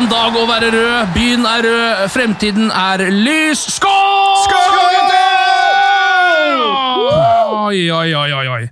[0.00, 1.10] En dag å være rød.
[1.12, 3.66] Byen er rød, fremtiden er lys.
[3.76, 3.98] Skål!
[7.70, 8.62] Oi, oi, oi, oi, oi.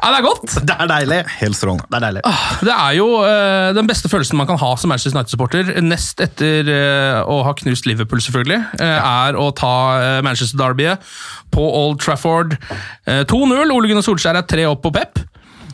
[0.00, 0.54] Ja, det er godt.
[0.66, 1.18] Det er deilig.
[1.38, 1.78] Helt strong.
[1.86, 2.22] Det er deilig.
[2.66, 6.68] Det er jo uh, den beste følelsen man kan ha som Manchester United-supporter, nest etter
[6.68, 9.74] uh, å ha knust Liverpool, selvfølgelig, eh, er å ta
[10.26, 11.12] Manchester Derbyet
[11.54, 12.56] på Old Trafford.
[13.06, 13.70] Eh, 2-0.
[13.70, 15.22] Ole Gunnar Solskjær er tre opp på Pep.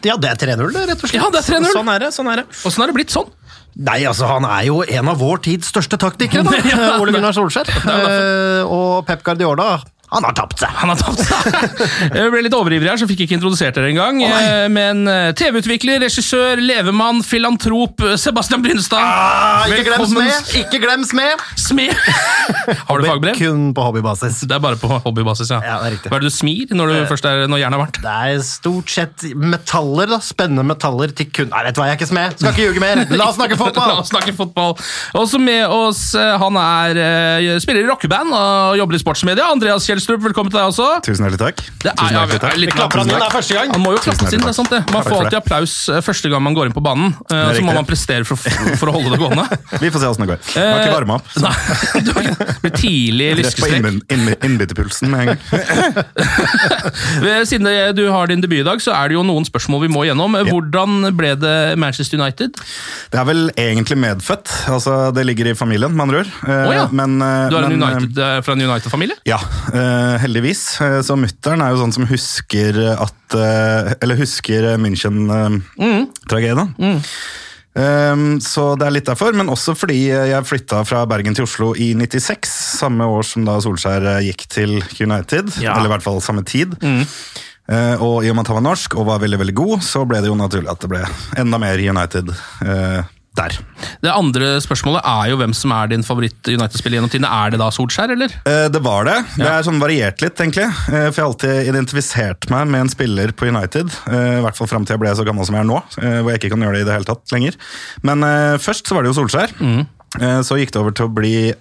[0.04, 1.19] Ja, det er 3-0, rett og slett.
[1.19, 1.72] Ja, det er 3-0.
[1.72, 2.12] Sånn er det.
[2.14, 2.48] sånn er det.
[2.69, 3.30] Åssen har det blitt sånn?
[3.77, 6.96] Nei, altså, han er jo en av vår tids største taktikere, da.
[7.02, 7.69] Ole Gunnar Solskjær.
[7.69, 9.74] Eh, og Pep Guardiola,
[10.06, 10.70] han har tapt seg.
[10.78, 11.56] Han har tapt seg.
[12.16, 14.20] Jeg ble litt overivrig her, så fikk jeg ikke introdusert dere engang.
[14.22, 19.03] Oh, Men eh, TV-utvikler, regissør, levemann, filantrop eh, Sebastian Brynstad.
[19.03, 20.04] Ah, ikke glem.
[20.06, 20.53] Smed!
[20.60, 21.42] Ikke glem Smed!
[21.58, 21.91] Smed!
[22.88, 23.34] Har du fagbrev?
[23.41, 24.44] Kun på hobbybasis.
[24.47, 25.58] Det er bare på hobbybasis, ja.
[25.66, 26.12] Ja, det er riktig.
[26.12, 28.00] Hva er det du smir når, du først er, når jernet er varmt?
[28.06, 30.20] Det er stort sett metaller, da.
[30.22, 31.50] Spennende metaller til kun...
[31.50, 32.38] Nei, vet du hva, jeg er ikke smed.
[32.38, 33.02] Skal ikke ljuge mer.
[33.19, 33.97] La oss snakke La fotball!
[34.04, 34.78] oss snakke fotball.
[35.19, 39.50] Også med oss, han er spiller i rockeband og jobber i sportsmedia.
[39.50, 40.86] Andreas Kjelstrup, velkommen til deg også.
[41.06, 41.60] Tusen hjertelig takk.
[41.80, 42.56] Det er, Tusen ja, hjertelig takk.
[42.60, 43.70] litt klapper han inn, er første gang.
[43.72, 44.80] Han må jo klappes inn, det er sant det.
[44.92, 47.62] Man får alltid applaus eh, første gang man går inn på banen, eh, og så
[47.64, 49.46] må man prestere for, å- for å holde det gående.
[49.86, 50.42] Vi får se åssen det går.
[50.52, 51.30] Jeg har ikke varma opp.
[51.40, 51.54] Nei,
[52.04, 52.28] du har
[52.66, 53.78] med tidlig lyskestrekk.
[53.78, 55.40] innby- innby- innbytterpulsen med en gang.
[57.48, 60.04] Siden du har din debut i dag, så er det jo noen spørsmål vi må
[60.10, 60.36] gjennom.
[60.50, 62.60] Hvordan ble det Manchester United?
[63.14, 64.52] Det er vel egentlig medfødt.
[64.76, 66.36] Altså, det ligger i familien, med andre ord.
[66.44, 66.84] Eh, ja.
[66.92, 69.16] Men, eh, Du er en men, eh, United, eh, fra en United-familie?
[69.28, 69.38] Ja,
[69.72, 69.84] eh,
[70.22, 70.62] heldigvis.
[70.84, 76.72] Eh, Så mutter'n er jo sånn som husker at eh, Eller husker eh, München-tragedien.
[76.78, 77.00] Mm.
[77.76, 81.75] Um, så det er litt derfor, men også fordi jeg flytta fra Bergen til Oslo
[81.76, 82.48] i 96,
[82.78, 85.52] samme år som da Solskjær eh, gikk til United.
[85.60, 85.75] Ja.
[85.75, 86.72] Eller i hvert fall samme tid.
[86.80, 87.02] Mm.
[87.66, 90.06] Eh, og i og med at han var norsk og var veldig veldig god, så
[90.08, 91.02] ble det jo naturlig at det ble
[91.42, 92.32] enda mer United
[92.64, 93.00] eh,
[93.36, 93.56] der.
[94.02, 97.30] Det andre spørsmålet er jo hvem som er din favoritt-United-spiller gjennom tidene.
[97.44, 98.32] Er det da Solskjær, eller?
[98.48, 99.16] Eh, Det var det.
[99.36, 100.66] Det er sånn variert litt, egentlig.
[100.66, 103.91] Eh, For jeg har alltid identifisert meg med en spiller på United.
[104.08, 105.80] eh, I hvert fall fram til jeg ble så gammel som jeg er nå,
[106.22, 107.56] hvor jeg ikke kan gjøre det i det hele tatt lenger.
[108.02, 108.20] Men
[108.58, 109.52] først så var det jo Solskjær.
[109.60, 109.86] Mm.
[110.46, 111.52] Så gikk det over til å bli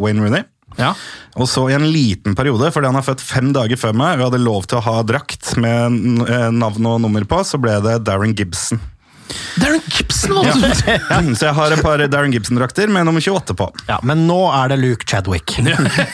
[0.00, 0.44] Wayne Rooney.
[0.78, 0.94] Ja.
[1.36, 4.22] Og så i en liten periode, fordi han er født fem dager før meg, og
[4.22, 5.92] jeg hadde lov til å ha drakt med
[6.56, 8.80] navn og nummer på, så ble det Darren Gibson.
[9.60, 10.42] Darren Gibson, hva?
[10.52, 11.18] Ja.
[11.36, 13.66] Så jeg har et par Darren Gibson-drakter med nummer 28 på.
[13.88, 15.54] Ja, Men nå er det Luke Chadwick.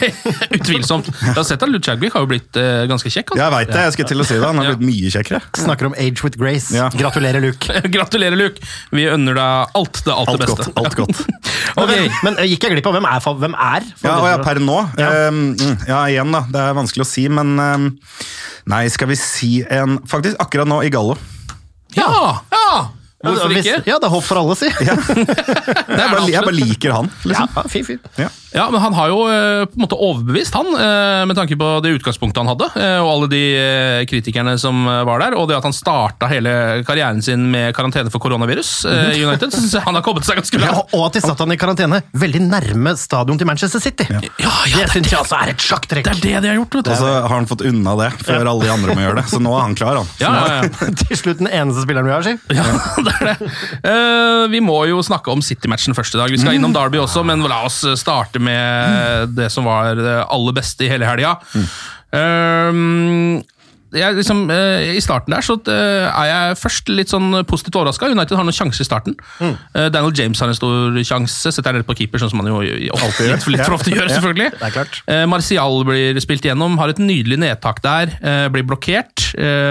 [0.56, 1.08] Utvilsomt.
[1.20, 3.32] Jeg har sett at Luke Chadwick har jo blitt uh, ganske kjekk.
[3.32, 3.42] altså.
[3.42, 4.44] Jeg veit det, jeg skulle til å si det.
[4.47, 5.41] Han har blitt mye kjekkere.
[5.58, 6.72] Snakker om Age with Grace.
[6.76, 6.88] Ja.
[6.94, 7.80] Gratulerer, Luke.
[7.97, 8.62] Gratulerer, Luke.
[8.94, 10.68] Vi unner deg alt det alt, Alt det beste.
[10.72, 10.83] godt.
[10.84, 11.22] alt godt.
[11.77, 12.04] okay.
[12.09, 14.62] Men, men eh, gikk jeg glipp av hvem er, hvem er Ja, og ja, per
[14.62, 14.78] nå.
[15.00, 15.10] Ja.
[15.28, 16.44] Um, mm, ja, igjen, da.
[16.53, 17.91] Det er vanskelig å si, men um,
[18.68, 21.16] Nei, skal vi si en Faktisk akkurat nå i Gallo.
[21.97, 22.09] Ja!
[22.53, 22.71] ja!
[23.18, 23.82] Hvorfor Hvis- ikke?
[23.91, 24.68] Ja, det er håp for alle, si.
[24.86, 24.94] Ja,
[25.98, 27.09] Jeg bare, jeg bare liker han.
[27.26, 27.48] Liksom.
[27.72, 27.98] fin fin.
[28.16, 28.28] Ja.
[28.54, 31.66] Ja, men Han har jo eh, på en måte overbevist, han, eh, med tanke på
[31.84, 32.68] det utgangspunktet han hadde.
[32.78, 33.41] eh, Og alle de
[34.09, 35.34] kritikerne som var der.
[35.36, 36.53] Og det at han starta hele
[36.86, 39.50] karrieren sin med karantene for koronavirus eh, i United.
[39.53, 40.71] Så synes jeg han har kommet seg ganske bra.
[40.71, 44.06] Ja, og at de satte han i karantene veldig nærme stadion til Manchester City.
[44.14, 46.06] Ja, ja, det det, syns jeg altså er et sjakktrekk.
[46.09, 46.78] det er det de har gjort.
[46.80, 49.26] vet Og så har han fått unna det før alle de andre må gjøre det.
[49.34, 50.09] Så nå er han klar, han.
[50.22, 50.91] Ja, ja, ja.
[51.03, 52.38] Til slutt den eneste spilleren vi har, si.
[52.54, 52.64] Ja,
[53.20, 53.50] er det.
[53.84, 56.32] Uh, vi må jo snakke om City-matchen først i dag.
[56.32, 60.56] Vi skal innom Derby også, men la oss starte med det som var det aller
[60.56, 61.36] beste i hele helga.
[62.15, 62.72] Eh,
[63.94, 68.10] jeg, liksom, eh, I starten der så eh, er jeg først litt sånn positivt overraska.
[68.12, 69.14] United har noen sjanser i starten.
[69.40, 71.52] Eh, Daniel James har en stor sjanse.
[71.54, 73.44] Setter ned på keeper, sånn som han jo alltid gjør.
[73.54, 74.10] litt for ofte gjør.
[74.12, 74.50] selvfølgelig.
[74.60, 75.00] det klart.
[75.08, 78.12] Eh, Martial blir spilt igjennom, har et nydelig nedtak der,
[78.52, 79.28] blir blokkert.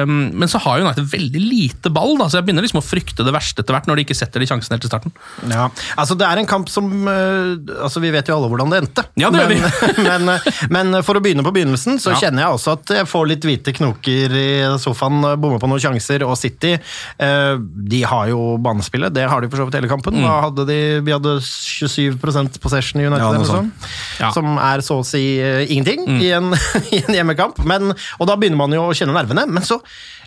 [0.08, 3.34] Men så har United veldig lite ball, da, så jeg begynner liksom å frykte det
[3.36, 5.14] verste etter hvert når de ikke setter de sjansene helt til starten.
[5.52, 5.68] Ja,
[5.98, 9.06] altså Det er en kamp som altså Vi vet jo alle hvordan det endte.
[9.20, 9.66] Ja, det men,
[10.08, 10.32] men,
[10.74, 12.22] men for å begynne på begynnelsen, så Ja.
[12.28, 15.22] kjenner jeg også at jeg får litt hvite knoker i sofaen.
[15.42, 16.24] Bommer på noen sjanser.
[16.28, 17.56] Og City eh,
[17.94, 20.18] de har jo banespillet, det har de for så vidt hele kampen.
[20.20, 20.28] Mm.
[20.48, 23.72] Hadde de, vi hadde 27% possession i United, Ja, eller sånn,
[24.20, 24.32] Ja.
[24.36, 26.22] som er så å si uh, ingenting Mm.
[26.22, 26.54] i, en,
[26.96, 27.60] i en hjemmekamp.
[27.68, 29.48] Men, og da begynner man jo å kjenne nervene.
[29.50, 29.80] Men så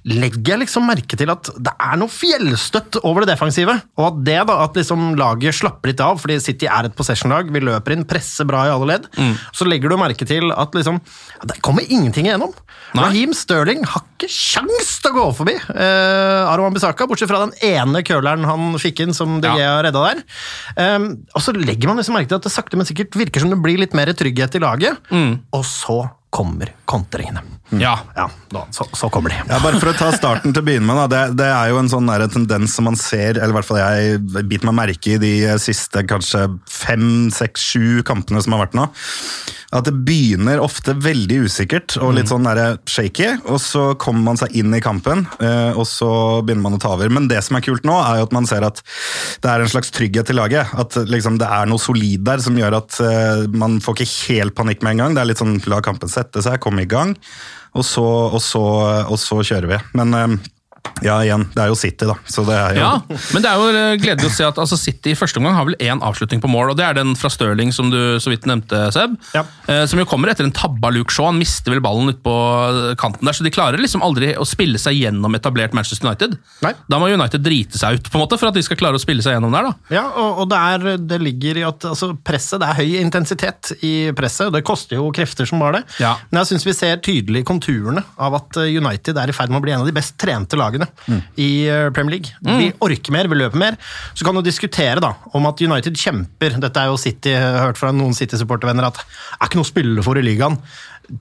[0.08, 3.74] legger jeg liksom merke til at det er noe fjellstøtt over det defensive.
[4.00, 7.50] Og at det da, at liksom laget slapper litt av, fordi City er et possession-lag,
[7.52, 9.08] vi løper inn, presser bra i alle ledd,
[9.56, 11.00] så legger du merke til at liksom,
[11.46, 12.54] det kommer ingenting igjennom.
[12.94, 13.04] Nei.
[13.04, 17.52] Raheem Sterling har ikke sjans til å gå forbi uh, Aron Bissaka, bortsett fra den
[17.64, 19.76] ene curleren han fikk inn som De Ja.
[19.84, 20.22] Redda der.
[20.96, 23.52] Um, og så legger man liksom merke til at det sakte, men sikkert virker som
[23.52, 24.98] det blir litt mer trygghet i laget,
[25.54, 26.00] og så
[26.30, 27.42] kommer kontringene.
[27.70, 27.98] Ja.
[28.16, 29.38] Ja, da, så, så kommer de.
[29.48, 31.06] Ja, bare for å ta starten til å begynne med, da.
[31.10, 33.80] Det, det er jo en sånn der tendens som man ser, eller i hvert fall
[33.82, 35.32] jeg biter meg merke i de
[35.62, 38.86] siste kanskje fem, seks, sju kampene som har vært nå.
[39.70, 44.40] At det begynner ofte veldig usikkert og litt sånn der shaky, og så kommer man
[44.40, 46.10] seg inn i kampen, eh, og så
[46.42, 47.12] begynner man å ta over.
[47.12, 48.82] Men det som er kult nå, er jo at man ser at
[49.44, 50.74] det er en slags trygghet i laget.
[50.74, 54.58] At liksom, det er noe solid der som gjør at eh, man får ikke helt
[54.58, 55.14] panikk med en gang.
[55.14, 57.14] Det er litt sånn la kampen sette seg, komme i gang.
[57.78, 58.64] Og så, og så,
[59.06, 59.78] og så kjører vi.
[60.02, 60.40] Men eh,
[61.00, 62.14] ja, igjen, det er jo City, da.
[62.28, 62.90] Så det er jo Ja,
[63.32, 65.66] men det er jo eh, gledelig å se at altså, City i første omgang har
[65.68, 68.44] vel én avslutning på mål, og det er den fra Stirling som du så vidt
[68.48, 69.14] nevnte, Seb.
[69.36, 69.44] Ja.
[69.70, 71.30] Eh, som jo kommer etter en tabba Luke Shaw.
[71.30, 74.46] Han mister vel ballen ute på eh, kanten der, så de klarer liksom aldri å
[74.48, 76.36] spille seg gjennom etablert Manchester United.
[76.66, 76.74] Nei.
[76.90, 79.02] Da må United drite seg ut på en måte for at de skal klare å
[79.02, 79.70] spille seg gjennom der.
[79.70, 79.96] da.
[80.00, 83.72] Ja, og, og det, er, det ligger i at altså, presset, det er høy intensitet
[83.86, 86.00] i presset, og det koster jo krefter som bare det.
[86.04, 86.16] Ja.
[86.28, 89.64] Men jeg syns vi ser tydelig konturene av at United er i ferd med å
[89.64, 90.69] bli en av de best trente lagene
[91.36, 92.34] i eh, Premier League.
[92.44, 93.76] Vi orker mer, vi løper mer.
[94.14, 96.58] Så kan du diskutere da, om at United kjemper.
[96.60, 99.04] Dette er jo City, jeg har hørt fra noen City-supportervenner at det
[99.40, 100.58] er ikke noe å spille for i ligaen.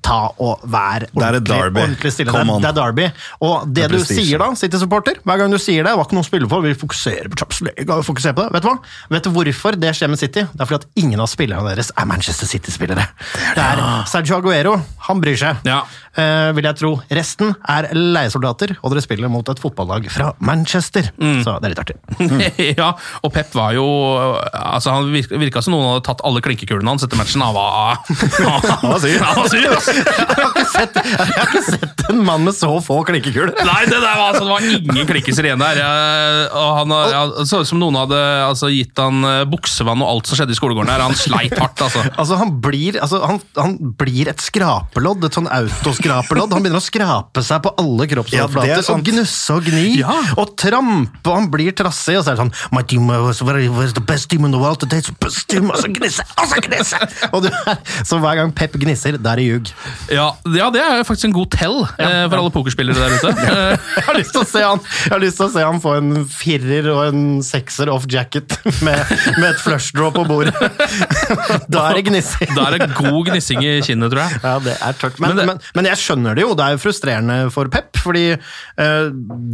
[0.06, 2.30] Ta og vær ordentlig, ordentlig stille.
[2.30, 3.06] Det er, det er derby.
[3.42, 6.22] Og det, Det du sier da, City-supporter, hver gang du sier det, var ikke noe
[6.22, 8.52] å spille for, vi fokuserer på Champions League, fokuserer på det.
[8.54, 8.76] Vet du hva?
[9.16, 10.44] Vet du hvorfor det skjer med City?
[10.46, 13.08] Det er fordi at ingen av spillerne deres er Manchester City-spillere.
[13.58, 13.82] Det er
[14.12, 14.76] Sergio Aguero,
[15.10, 15.82] han bryr seg, Ja.
[16.18, 16.92] Eh, vil jeg tro.
[17.14, 21.12] Resten er leiesoldater, og dere spiller mot et fotballag fra Manchester.
[21.44, 21.98] Så det er litt artig.
[22.82, 22.92] ja,
[23.24, 23.86] og Pep var jo
[24.54, 27.44] altså Han virka, virka som noen hadde tatt alle klinkekulene hans etter matchen.
[27.46, 28.00] Han var,
[28.82, 29.20] han var sur.
[29.24, 29.68] Han var syr.
[30.80, 33.52] Jeg har ikke sett, en mann med så få klinkekuler.
[33.68, 35.80] Nei, det, der var, altså, det var ingen klikkelser igjen der.
[35.82, 40.12] Jeg, og han, har- så ut som noen hadde altså, gitt han eh, buksevann og
[40.14, 41.04] alt som skjedde i skolegården der.
[41.04, 42.04] Han sleit hardt, altså.
[42.16, 45.50] Altså, han blir, altså, han, han blir et skrapelodd, et sånn
[46.00, 46.54] autoskrapelodd.
[46.54, 50.16] Han begynner å skrape seg på alle er kroppsoverflater, ja, og gnusse og gni, Ja.
[50.38, 53.68] og trampe, og han blir trassig, og så er det sånn My team was, very,
[53.68, 56.48] was the best team in the world today, so best team, og så gnisse, og
[56.48, 57.00] så gnisse!
[57.34, 57.50] Og du
[58.06, 59.72] så hver gang Pep gnisser, da er det ljug.
[60.12, 63.34] Ja, ja, det er faktisk en god tell eh, for alle pokerspillere der ute.
[64.00, 65.96] Jeg har lyst til å se han Jeg har lyst til å se han få
[66.00, 69.00] en firer og en sekser off jacket med,
[69.38, 70.54] med et flush draw på bordet.
[71.70, 72.52] Da er det gnissing.
[72.56, 74.42] Da er det god gnissing i kinnet, tror jeg.
[74.44, 75.20] Ja, det er tørt.
[75.22, 76.56] Men, Men men, det- men, jeg skjønner det jo.
[76.58, 77.92] Det er jo frustrerende for Pep.
[78.00, 79.10] Fordi uh,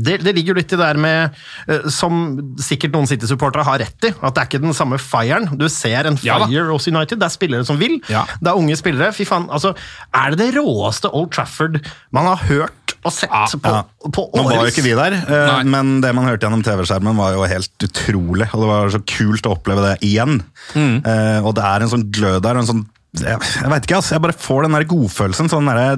[0.05, 1.33] det, det ligger jo litt i det der med
[1.69, 2.19] uh, Som
[2.61, 5.49] sikkert noen City-supportere har rett i, at det er ikke den samme firen.
[5.59, 7.19] Du ser en Ja fire hos United.
[7.21, 7.97] Det er spillere som vil.
[8.11, 8.25] Ja.
[8.39, 9.13] Det er unge spillere.
[9.15, 9.73] Fy faen, altså,
[10.15, 11.79] Er det det råeste Old Trafford
[12.15, 13.83] man har hørt og sett på, Ja.
[14.01, 17.35] på Nå var jo ikke vi der, uh, men det man hørte gjennom TV-skjermen var
[17.35, 18.47] jo helt utrolig.
[18.53, 20.39] Og det var så kult å oppleve det igjen.
[20.73, 20.97] Mm.
[21.05, 22.85] Eh, og det er en sånn glød der, og en sånn
[23.21, 25.51] jeg, jeg vet ikke, ass, jeg bare får den der godfølelsen.
[25.51, 25.95] Sånn der,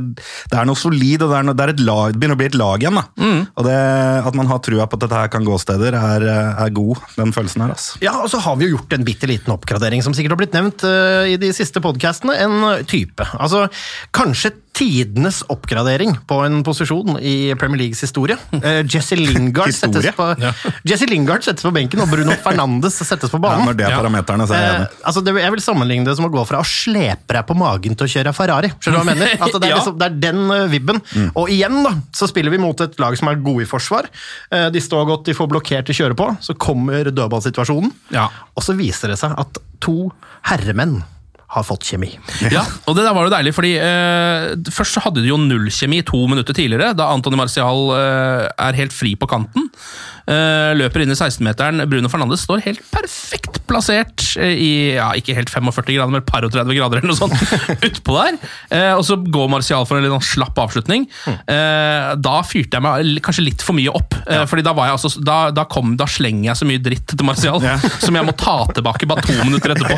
[0.51, 2.49] det er noe solid, og det, er noe, det, et lag, det begynner å bli
[2.51, 2.99] et lag igjen.
[2.99, 3.05] da.
[3.21, 3.41] Mm.
[3.53, 3.77] Og det,
[4.31, 7.33] At man har trua på at dette her kan gå steder, er, er god, den
[7.35, 7.73] følelsen her.
[7.77, 7.89] ass.
[8.03, 10.57] Ja, og så har vi jo gjort en bitte liten oppgradering, som sikkert har blitt
[10.57, 12.37] nevnt uh, i de siste podkastene.
[12.45, 13.25] En type.
[13.37, 13.65] Altså,
[14.15, 18.35] kanskje tidenes oppgradering på en posisjon i Premier Leagues historie.
[18.61, 20.11] Eh, Jesse Lingard, Historie?
[20.11, 20.27] settes på,
[20.85, 23.63] Jesse Lingard settes på benken, og Bruno Fernandes settes på banen.
[23.63, 23.97] Ja, når det er Ja.
[24.03, 25.01] parameterne, så er jeg Eh, enig.
[25.09, 27.95] altså det, jeg vil sammenligne det som å gå fra å slepe deg på magen
[27.97, 28.69] til å kjøre Ferrari.
[28.77, 29.37] Skjønner du hva jeg mener?
[29.47, 29.79] Altså det, er Ja.
[29.81, 31.01] liksom, det er den eh, vibben.
[31.35, 34.05] Og igjen da, så spiller vi mot et lag som er gode i forsvar.
[34.51, 36.29] De står godt, de får blokkert de kjører på.
[36.43, 37.91] Så kommer dødballsituasjonen.
[38.13, 38.27] Ja.
[38.55, 40.11] Og så viser det seg at to
[40.51, 41.01] herremenn
[41.55, 42.11] har fått kjemi.
[42.53, 45.69] Ja, og det der var jo deilig, fordi eh, først så hadde de jo null
[45.73, 49.69] kjemi to minutter tidligere, da Antony Marcial eh, er helt fri på kanten.
[50.27, 51.85] Eh, løper inn i 16-meteren.
[51.87, 56.43] Bruno Fernandes står helt perfekt plassert eh, i ja, ikke helt 45 grader, men par
[56.43, 57.35] og 30 grader eller noe sånt
[57.87, 58.39] utpå der.
[58.75, 61.07] Eh, og så går Martial for en litt sånn slapp avslutning.
[61.27, 64.97] Eh, da fyrte jeg meg kanskje litt for mye opp, eh, fordi da, var jeg
[64.97, 67.63] altså, da, da, kom, da slenger jeg så mye dritt til Martial
[68.03, 69.95] som jeg må ta tilbake bare to minutter etterpå.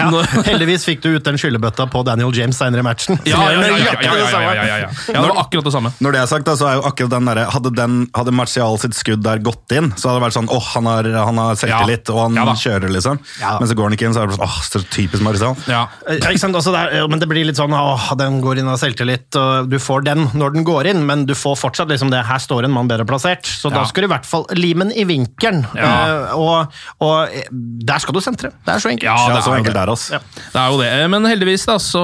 [0.00, 0.10] Ja,
[0.48, 3.20] Heldigvis fikk du ut den skyllebøtta på Daniel James senere i matchen.
[3.28, 5.94] ja, ja, ja, ja, ja, ja, det var akkurat det samme.
[6.02, 8.98] Når det er sagt, så er jo akkurat den der, hadde, den, hadde Martial sitt
[8.98, 12.10] skudd der gått inn, så hadde det vært sånn åh, han har, han har selvtillit,
[12.14, 13.20] og han Ja kjører, liksom.
[13.40, 13.52] Ja.
[13.60, 15.54] Men så går han ikke inn, så er det sånn åh, så typisk Martial.
[15.70, 15.82] Ja.
[16.08, 16.32] Ja?
[16.50, 16.72] Altså
[17.10, 20.26] men det blir litt sånn åh, den går inn av selvtillit, og du får den
[20.34, 23.06] når den går inn, men du får fortsatt liksom det her står en mann bedre
[23.08, 25.90] plassert, så da skal du i hvert fall limen i vinkelen, Ja.
[25.90, 26.74] eh, og,
[27.04, 28.50] og eh, der skal du sentre.
[28.66, 29.06] Det er så enkelt.
[29.08, 30.20] Ja, Ja, det er så enkelt der, altså.
[30.52, 30.90] Det er jo det.
[31.12, 32.02] Men heldigvis da, så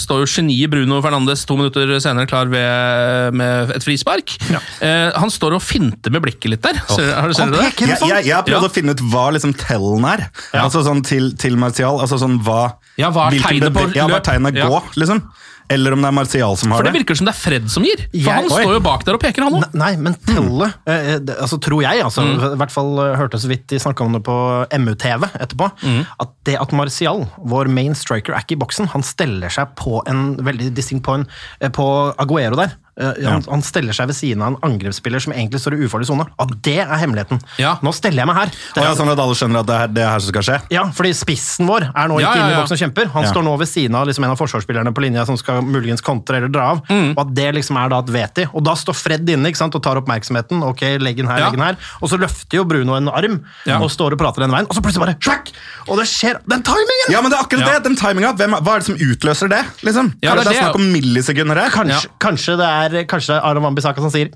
[0.00, 4.36] står jo geniet Bruno Fernandes to minutter senere klar ved, med et frispark.
[4.80, 6.75] Eh, han står og finter med blikket litt der.
[6.86, 7.64] Har du sett det?
[7.80, 8.68] Jeg, jeg, jeg har prøvd Ja.
[8.68, 10.28] å finne ut hva liksom tellen er.
[10.54, 11.98] Altså sånn til, til Martial.
[12.00, 13.96] Altså sånn hva Ja, hva er tegnet på løp?
[13.96, 14.68] Ja, hva er tegnet Ja.
[14.68, 15.22] gå, liksom?
[15.68, 16.86] Eller om det er Martial som har det.
[16.86, 17.96] For det virker som det er Fred som gir.
[17.98, 19.74] For Jeg- han står jo bak der og peker, han òg.
[19.74, 22.52] Nei, men tellet eh, det- altså, Tror jeg, altså, Mm.
[22.52, 24.36] i hvert fall eh, hørte så vidt de snakka om det på
[24.70, 26.06] MUTV etterpå, Mm.
[26.20, 30.02] at det at Martial, vår main striker, er ikke i boksen, han steller seg på
[30.06, 31.26] en veldig distinkt på, en,
[31.60, 32.72] eh, på Aguero der.
[32.96, 36.06] Eh, Han, han steller seg ved siden av en angrepsspiller som egentlig står i ufarlig
[36.08, 36.24] sone.
[36.40, 37.40] At det er hemmeligheten.
[37.60, 37.74] Ja.
[37.84, 38.52] Nå steller jeg meg her.
[38.76, 40.56] Og ja, sånn at alle skjønner at det er det er her som skal skje.
[40.72, 43.10] Ja, fordi spissen vår er nå ikke ja, inne i boksen og kjemper.
[43.16, 46.04] Han står nå ved siden av liksom en av forsvarsspillerne på linja som skal muligens
[46.04, 46.80] kontre eller dra av.
[46.88, 47.10] Mm.
[47.16, 48.46] Og at det liksom er da et veti.
[48.56, 50.62] Og da står Fred inne ikke sant, og tar oppmerksomheten.
[50.64, 51.76] ok, legg den her, legg den her.
[52.00, 53.40] Og så løfter jo Bruno en arm
[53.76, 55.52] og står og prater den veien, og så plutselig bare sjakk!
[55.86, 57.12] Og det skjer Den timingen!
[57.12, 57.82] Ja, men det er akkurat det!
[57.86, 58.32] Den timinga.
[58.36, 59.60] Hva er det som utløser det?
[59.86, 60.10] liksom?
[60.24, 61.70] Ja, er det det, er det er snakk om millisekunder her.
[61.74, 64.32] Kanskje, kanskje det er kanskje det er Aron Wambisaka som sier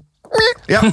[0.70, 0.82] Ja.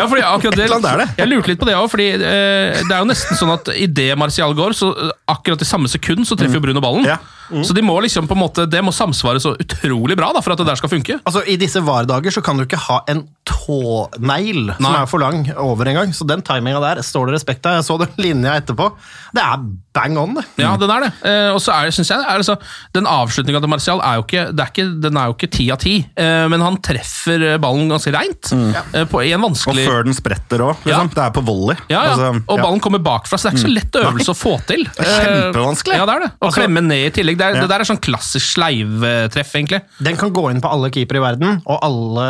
[0.00, 1.06] Ja, fordi akkurat det, er det.
[1.18, 4.14] Jeg lurte litt på det òg, fordi eh, det er jo nesten sånn at idet
[4.16, 7.04] Martial går, så eh, akkurat i samme sekund så treffer jo Bruno ballen.
[7.04, 7.18] Ja.
[7.66, 10.54] Så de må liksom på en måte, det må samsvare så utrolig bra da, for
[10.54, 11.18] at det der skal funke.
[11.26, 15.44] Altså, I disse VAR-dager så kan du ikke ha en tånegl som er for lang
[15.60, 16.12] over en gang.
[16.16, 17.78] Så den timinga der står det respekt av.
[17.80, 18.90] Jeg så den linja etterpå.
[19.34, 19.64] Det er
[19.94, 20.44] bang on, det.
[20.60, 21.10] Ja, den er det.
[21.26, 22.54] Eh, og så er, synes jeg, er det så,
[22.94, 25.66] Den avslutninga til Martial er jo ikke, det er ikke, den er jo ikke ti
[25.74, 28.52] av ti, eh, men han treffer eh, ballen ganske reint.
[28.94, 30.84] eh, på, I en Og før den spretter òg.
[30.86, 31.00] Ja.
[31.00, 31.12] Liksom.
[31.16, 31.76] Det er på volley.
[31.90, 32.14] ja, ja.
[32.14, 32.64] Altså, og ja.
[32.64, 34.86] ballen kommer bakfra, så det er ikke så lett øvelse å få til.
[34.98, 35.96] er kjempevanskelig.
[35.96, 36.30] Eh, Ja, det er det.
[36.46, 37.39] Og klemme ned i tillegg.
[37.40, 37.64] Det, er, Ja.
[37.64, 39.80] det der er sånn klassisk sleivtreff, egentlig.
[40.04, 42.26] Den kan gå inn på alle keepere i verden, og alle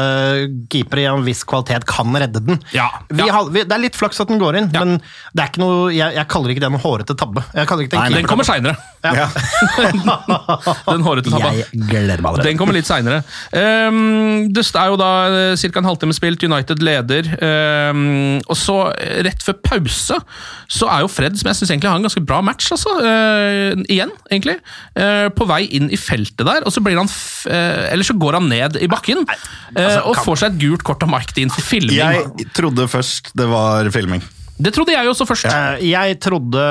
[0.72, 2.60] keepere i en viss kvalitet kan redde den.
[2.76, 3.32] Ja, Vi ja.
[3.34, 4.84] har, vi, det er litt flaks at den går inn, Ja.
[4.84, 5.00] men
[5.34, 7.44] det er ikke noe, jeg, jeg kaller ikke det en hårete tabbe.
[7.54, 8.76] Jeg kaller ikke det en Nei, Den kommer seinere.
[9.02, 9.26] Ja.
[10.90, 11.50] Den hårete tabba.
[11.56, 12.46] Jeg gleder meg allerede.
[12.48, 13.22] Den kommer litt seinere.
[13.52, 15.10] Um, det er jo da
[15.58, 15.70] ca.
[15.80, 17.28] en halvtime spilt, United leder.
[17.90, 20.18] Um, og så, eh, rett før pause,
[20.70, 22.92] så er jo Fred, som jeg syns egentlig har en ganske bra match, altså.
[23.00, 24.58] Uh, igjen, egentlig.
[25.00, 28.36] Uh, på vei inn i feltet der, og så blir han uh, Eller så går
[28.36, 31.64] han ned i bakken altså, og får seg et gult kort av Mike Dean for
[31.64, 31.96] filming.
[31.96, 34.20] Jeg trodde først det var filming.
[34.60, 35.46] Det trodde jeg også først.
[35.48, 36.62] Eh, Jeg trodde,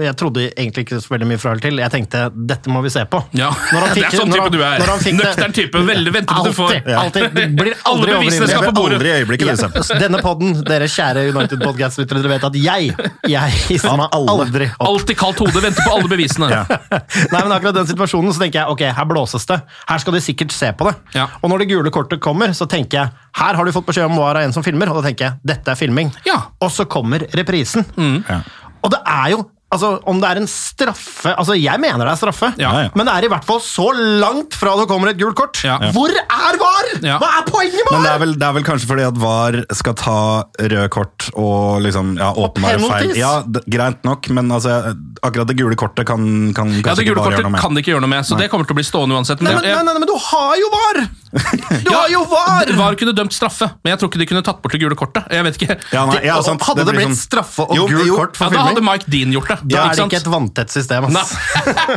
[0.00, 1.80] jeg trodde egentlig ikke så veldig mye fra eller til.
[1.82, 3.20] Jeg tenkte dette må vi se på.
[3.36, 4.84] Ja, Når han Det er sånn type du er.
[4.86, 5.82] han Nøktern type.
[5.90, 8.50] Veldig venter du får Alltid, blir Alle aldri bevisene overivrig.
[8.50, 8.98] skal på bordet.
[9.00, 9.64] aldri i øyeblikket.
[9.90, 12.92] Ja, denne podden, dere kjære United Podcast-lyttere, dere vet at jeg,
[13.30, 14.86] jeg hisser meg aldri opp.
[14.90, 16.50] Alltid kaldt hode, venter på alle bevisene.
[16.52, 16.62] Ja.
[16.70, 19.60] Nei, men akkurat den situasjonen så tenker jeg, ok, her blåses det.
[19.90, 20.94] Her skal de sikkert se på det.
[21.16, 21.26] Ja.
[21.42, 24.16] Og når det gule kortet kommer, så tenker jeg, her har du fått beskjed om
[24.18, 26.10] hva er en som filmer, og da tenker jeg, dette er filming.
[26.26, 26.38] Ja.
[26.60, 27.84] Og så kommer reprisen.
[28.28, 28.40] Ja.
[28.82, 32.18] Og det er jo, altså om det er en straffe, altså jeg mener det er
[32.20, 32.88] straffe, Ja, ja.
[32.94, 35.60] men det er i hvert fall så langt fra det kommer et gult kort.
[35.64, 35.78] Ja.
[35.80, 35.90] Ja.
[35.94, 36.88] Hvor er VAR?
[37.06, 37.18] Ja.
[37.22, 39.60] Hva er poenget med Men det er, vel, det er vel kanskje fordi at VAR
[39.78, 40.16] skal ta
[40.58, 43.14] rød kort og liksom, ja, åpenbare feil.
[43.18, 47.06] Ja, d- greit nok, men altså, akkurat det gule kortet kan, kan Ja, kanskje Det
[47.06, 47.60] ikke gule bare gjøre kortet noe med.
[47.60, 48.42] kan de ikke gjøre noe med, så Nei.
[48.46, 49.40] det kommer til å bli stående uansett.
[49.40, 51.00] Nei, Men men, jeg- nei, nei, men du har jo VAR!
[51.86, 52.72] Du har jo VAR!
[52.76, 55.28] VAR kunne dømt straffe, men jeg tror ikke de kunne tatt bort det gule kortet.
[55.30, 55.76] Jeg vet ikke.
[55.94, 56.62] Ja, nei, ja, Og- sant.
[56.66, 58.16] Hadde det blitt sånn- straffe og Jo, gult jo.
[58.18, 59.59] kort for Ja, da hadde Mike Dean gjort det.
[59.64, 61.08] Da er det ikke et vanntett system.
[61.10, 61.34] Ass.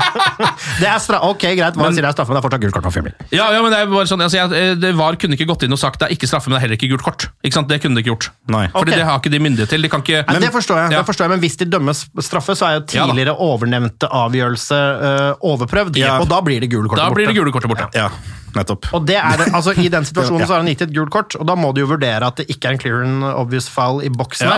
[0.81, 2.77] det er stra ok, greit, VAR sier det er straffe, men det er fortsatt gult
[2.77, 3.11] kort for.
[3.31, 5.75] Ja, ja, men det er bare sånn, altså, jeg, det VAR kunne ikke gått inn
[5.75, 7.29] og sagt det er ikke straffe, men det er heller ikke gult kort.
[7.45, 7.71] Ikke sant?
[7.71, 8.29] Det kunne de ikke gjort.
[8.51, 8.65] Nei.
[8.73, 8.99] Fordi okay.
[8.99, 9.87] det har ikke de myndighet til.
[9.87, 10.99] De kan ikke Nei, det, forstår jeg, Ja.
[10.99, 14.79] det forstår jeg, men hvis de dømmer straffe, så er jo Ja tidligere overnevnte avgjørelse
[15.03, 16.17] uh, overprøvd, Ja.
[16.21, 17.09] og da blir det gule kortet borte.
[17.09, 17.89] Da blir det gule kortet borte.
[17.97, 18.09] Ja,
[18.59, 18.89] nettopp.
[18.93, 20.47] Og det er altså I den situasjonen Ja.
[20.47, 22.47] så har han gitt et gult kort, og da må du jo vurdere at det
[22.49, 24.57] ikke er en clear and obvious foul i boksen Ja.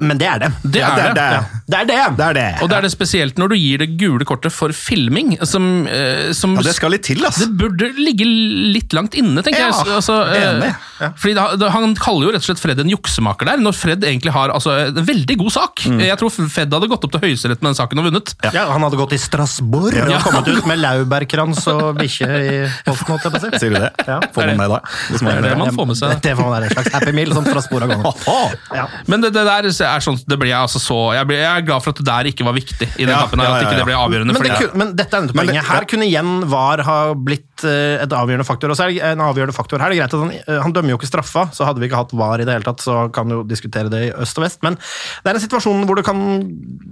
[0.00, 0.50] Men det er det.
[0.64, 1.14] Det Ja, er det.
[1.14, 1.28] det.
[1.32, 2.16] Ja, det er det!
[2.18, 2.46] Det er det.
[2.62, 6.32] Og det er det spesielt når du gir det gule kortet for filming, som, eh,
[6.32, 7.38] som Ja, det skal litt til, ass.
[7.42, 9.94] Det burde ligge litt langt inne, tenker Ja, jeg.
[9.98, 10.74] Altså, eh, enig.
[11.18, 14.02] Fordi da, da, Han kaller jo rett og slett Fred en juksemaker der, når Fred
[14.02, 15.84] egentlig har altså, en veldig god sak.
[15.86, 16.00] Mm.
[16.06, 18.34] Jeg tror Fred hadde gått opp til Høyesterett med den saken og vunnet.
[18.52, 20.16] Ja, Han hadde gått i Strasbourg Ja.
[20.18, 22.56] og kommet ut med laurbærkrans og bikkje i
[22.90, 23.17] hoften.
[23.18, 23.60] Holdt jeg på å si.
[23.62, 23.90] Sier du det?
[24.08, 24.18] Ja.
[24.34, 24.88] Få den med deg.
[25.10, 26.14] Hvis Det er det man får med seg.
[26.24, 28.06] Det får være en slags happy meal som fra spor av gangen.
[28.78, 28.84] Ja.
[29.08, 31.64] Men det, det der er sånn, det blir jeg altså så jeg, blir, jeg er
[31.66, 33.40] glad for at det der ikke var viktig i den Ja, kampen.
[33.42, 34.34] her, ja, At ja, ikke det ble avgjørende.
[34.36, 35.64] Men, det men dette er det- poenget.
[35.68, 38.70] Her kunne igjen VAR ha blitt eh, et avgjørende faktor.
[38.70, 39.90] Og så er det en avgjørende faktor her.
[39.90, 41.98] Det er greit at han, eh, han dømmer jo ikke straffa, så hadde vi ikke
[42.02, 44.60] hatt VAR i det hele tatt, så kan jo diskutere det i øst og vest.
[44.66, 46.20] Men det er en situasjon hvor du kan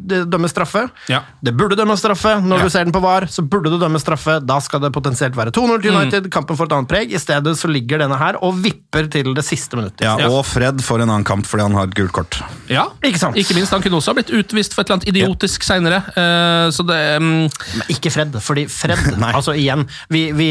[0.06, 0.86] dømme straffe.
[1.12, 1.20] Ja.
[1.44, 2.36] Det burde dømmes straffe.
[2.42, 2.64] Når Ja.
[2.64, 4.40] du ser den på VAR, så burde du dømme straffe.
[4.44, 6.15] Da skal det potensielt være 2-0 til United.
[6.32, 7.14] Kampen får et annet preg.
[7.14, 10.04] I stedet så ligger denne her og vipper til det siste minuttet.
[10.06, 10.30] Ja, Ja.
[10.32, 12.40] Og Fred får en annen kamp fordi han har et gult kort.
[12.72, 13.36] ja, Ikke sant?
[13.36, 16.02] Ikke minst, han kunne også ha blitt utvist for et eller annet idiotisk seinere.
[16.72, 17.46] så det mm,
[17.76, 18.98] Men ikke Fred, fordi Fred
[19.36, 20.48] altså igjen, vi, vi,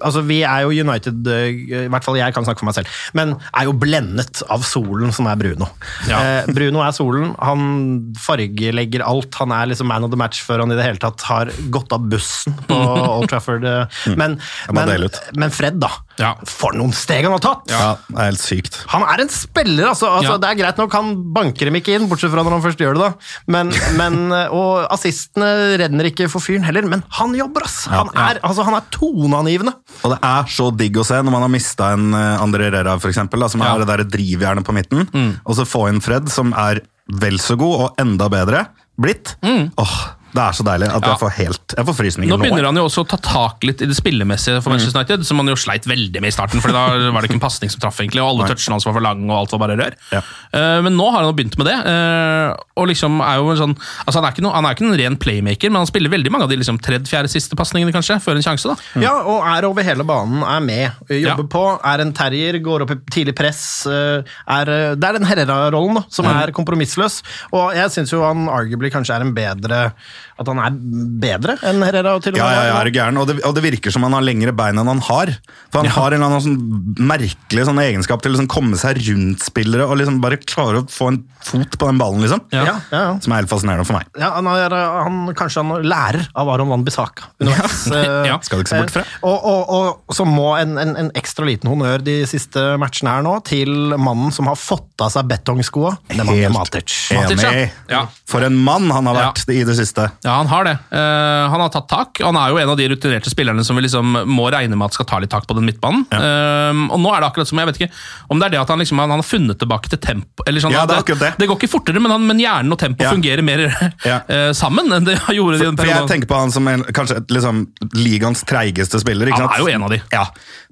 [0.00, 2.92] altså vi er jo United, eh, i hvert fall jeg kan snakke for meg selv,
[3.16, 5.68] men er jo blendet av solen som er Bruno.
[6.10, 6.20] Ja.
[6.20, 10.64] Eh, Bruno er solen, han fargelegger alt, han er liksom man of the match før
[10.64, 12.78] han i det hele tatt har gått av bussen på
[13.16, 13.66] Old Trafford.
[13.66, 14.00] eh.
[14.14, 14.76] Men, mm.
[14.76, 15.16] men, ut.
[15.36, 15.88] men Fred da,
[16.20, 16.34] Ja.
[16.48, 17.70] for noen steg han har tatt!
[17.72, 18.78] Ja, det er helt sykt.
[18.92, 20.08] Han er en spiller, altså.
[20.10, 20.38] altså Ja.
[20.42, 22.96] Det er greit nok, han banker dem ikke inn, bortsett fra når han først gjør
[22.98, 23.12] det, da.
[23.56, 24.18] Men, men,
[24.52, 27.84] og assistene renner ikke for fyren heller, men han jobber, ass!
[27.92, 29.74] Han er, altså, han er toneangivende.
[30.04, 32.98] Og det er så digg å se når man har mista en eh, André Rera,
[33.02, 33.74] for eksempel, da, som Ja.
[33.74, 35.06] er det der drivjernet på midten,
[35.44, 38.64] og så få inn Fred, som er vel så god og enda bedre
[38.98, 39.34] blitt.
[39.44, 39.94] Åh,
[40.36, 41.08] det er så deilig at Ja.
[41.14, 42.42] jeg får helt Jeg får frysninger Nå nå.
[42.44, 45.40] begynner han jo også å ta tak litt i det spillemessige for Manchester United, som
[45.40, 47.80] han jo sleit veldig med i starten, for da var det ikke en pasning som
[47.82, 49.96] traff, egentlig, og alle touchene hans var for lange, og alt var bare rør.
[50.12, 50.20] Ja.
[50.54, 53.60] Uh, men nå har han jo begynt med det, uh, og liksom er jo en
[53.64, 53.74] sånn
[54.06, 56.30] altså Han er ikke, no, han er ikke en ren playmaker, men han spiller veldig
[56.34, 59.00] mange av de liksom tredje, fjerde, siste pasningene, kanskje, før en sjanse, da.
[59.02, 61.50] Ja, og er over hele banen, er med, jobber Ja.
[61.56, 63.86] på, er en terrier, går opp i tidlig press.
[63.86, 67.22] eh, Er, eh, det er den Herrera-rollen da, som er kompromissløs,
[67.52, 69.92] og jeg syns jo han arguably kanskje er en bedre
[70.38, 70.74] At han er
[71.22, 72.56] bedre enn Herrera til og Ja, med.
[72.58, 73.16] ja, ja, er gæren?
[73.20, 75.30] Og det, og det virker som han har lengre bein enn han har.
[75.72, 79.00] For han har en eller annen sånn merkelig sånn egenskap til å liksom komme seg
[79.06, 82.42] rundt spillere og liksom bare klare å få en fot på den ballen, liksom.
[82.52, 83.02] Ja, ja, ja.
[83.22, 84.08] Som er helt fascinerende for meg.
[84.18, 84.74] Ja, han er,
[85.06, 87.30] han, kanskje han lærer av Aron Van Bissaka.
[87.40, 87.86] underveis.
[87.92, 89.04] Eh, Ja, skal du ikke se bort fra.
[89.06, 93.12] eh, Og, og, og så må en, en, en ekstra liten honnør de siste matchene
[93.14, 96.96] her nå til mannen som har fått av seg betongskoa, Helt Matic.
[97.14, 97.66] Matic, ja.
[97.92, 98.02] Ja.
[98.28, 99.26] For en mann han har Ja.
[99.30, 100.10] vært i det siste.
[100.26, 100.74] Ja, han har det.
[100.90, 102.20] Uh, han har tatt tak.
[102.24, 104.96] Han er jo en av de rutinerte spillerne som vi liksom må regne med at
[104.98, 106.02] skal ta litt tak på den midtbanen.
[106.10, 107.88] Eh, og nå er det akkurat som, jeg vet ikke
[108.32, 110.44] om det er det at han liksom han, han har funnet tilbake til tempo.
[110.48, 111.30] Eller sånn, Ja, det er akkurat det.
[111.38, 113.12] det går ikke fortere, men, han, men hjernen og tempo Ja.
[113.14, 113.62] fungerer mer
[114.04, 114.18] Ja.
[114.34, 115.78] eh, sammen enn det gjorde i For, perioden.
[115.78, 117.62] for jeg tenker på han som en, kanskje liksom,
[117.94, 119.30] ligaens treigeste spiller.
[119.30, 120.00] Ikke Han er jo en av de.
[120.12, 120.24] Ja,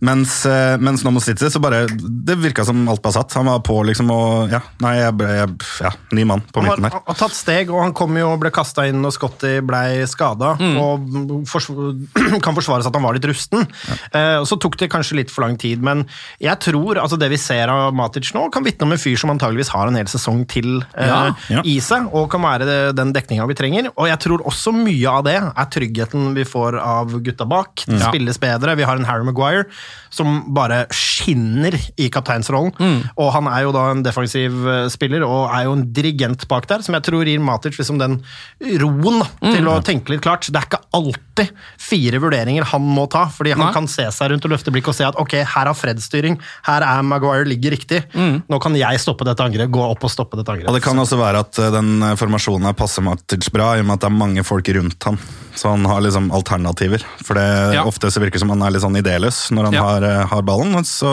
[0.04, 3.32] mens, uh, mens nå mot City så bare Det virka som alt var satt.
[3.38, 6.98] Han var på liksom og Ja, nei, jeg, jeg, ja ny mann på midten her.
[6.98, 10.04] Han har tatt steg, og han kom jo og ble kasta inn når Scotty blei
[10.08, 10.54] skada.
[10.58, 10.76] Mm.
[10.80, 11.76] Og forsv
[12.44, 13.66] kan forsvares at han var litt rusten.
[14.14, 16.04] Eh, og Så tok det kanskje litt for lang tid, men
[16.42, 19.32] jeg tror altså det vi ser av Matic nå, kan vitne om en fyr som
[19.34, 21.20] antageligvis har en hel sesong til eh, Ja,
[21.52, 21.62] ja.
[21.64, 23.90] i seg, og kan være det, den dekninga vi trenger.
[23.96, 27.84] Og jeg tror også mye av det er tryggheten vi får av gutta bak.
[27.86, 28.08] Det Ja.
[28.10, 28.76] spilles bedre.
[28.76, 29.66] Vi har en Harry Maguire
[30.14, 32.72] som bare skinner i kapteinsrollen.
[33.18, 36.68] Og han er jo da en defensiv eh, spiller og er jo en dirigent bak
[36.70, 38.20] der, som jeg tror gir Matic liksom den
[38.80, 40.46] roen til å tenke litt klart.
[40.50, 43.72] Det er ikke alltid fire vurderinger han må ta, fordi han Nei.
[43.72, 46.38] kan se seg rundt og løfte blikk og se at ok, her har Fred styring,
[46.66, 48.02] her er Maguire ligger riktig.
[48.14, 50.68] Nå kan jeg stoppe dette angrepet, gå opp og stoppe dette angrepet.
[50.70, 53.80] Og det kan også være at eh, den eh, formasjonen her passer Matic bra, i
[53.80, 55.18] og med at det er mange folk rundt han.
[55.54, 57.04] Så han har liksom alternativer.
[57.22, 57.84] For det Ja.
[57.84, 59.82] ofte så virker det som han er litt sånn idéløs når han Ja.
[59.82, 60.74] har, eh, har ballen.
[60.84, 61.06] Så,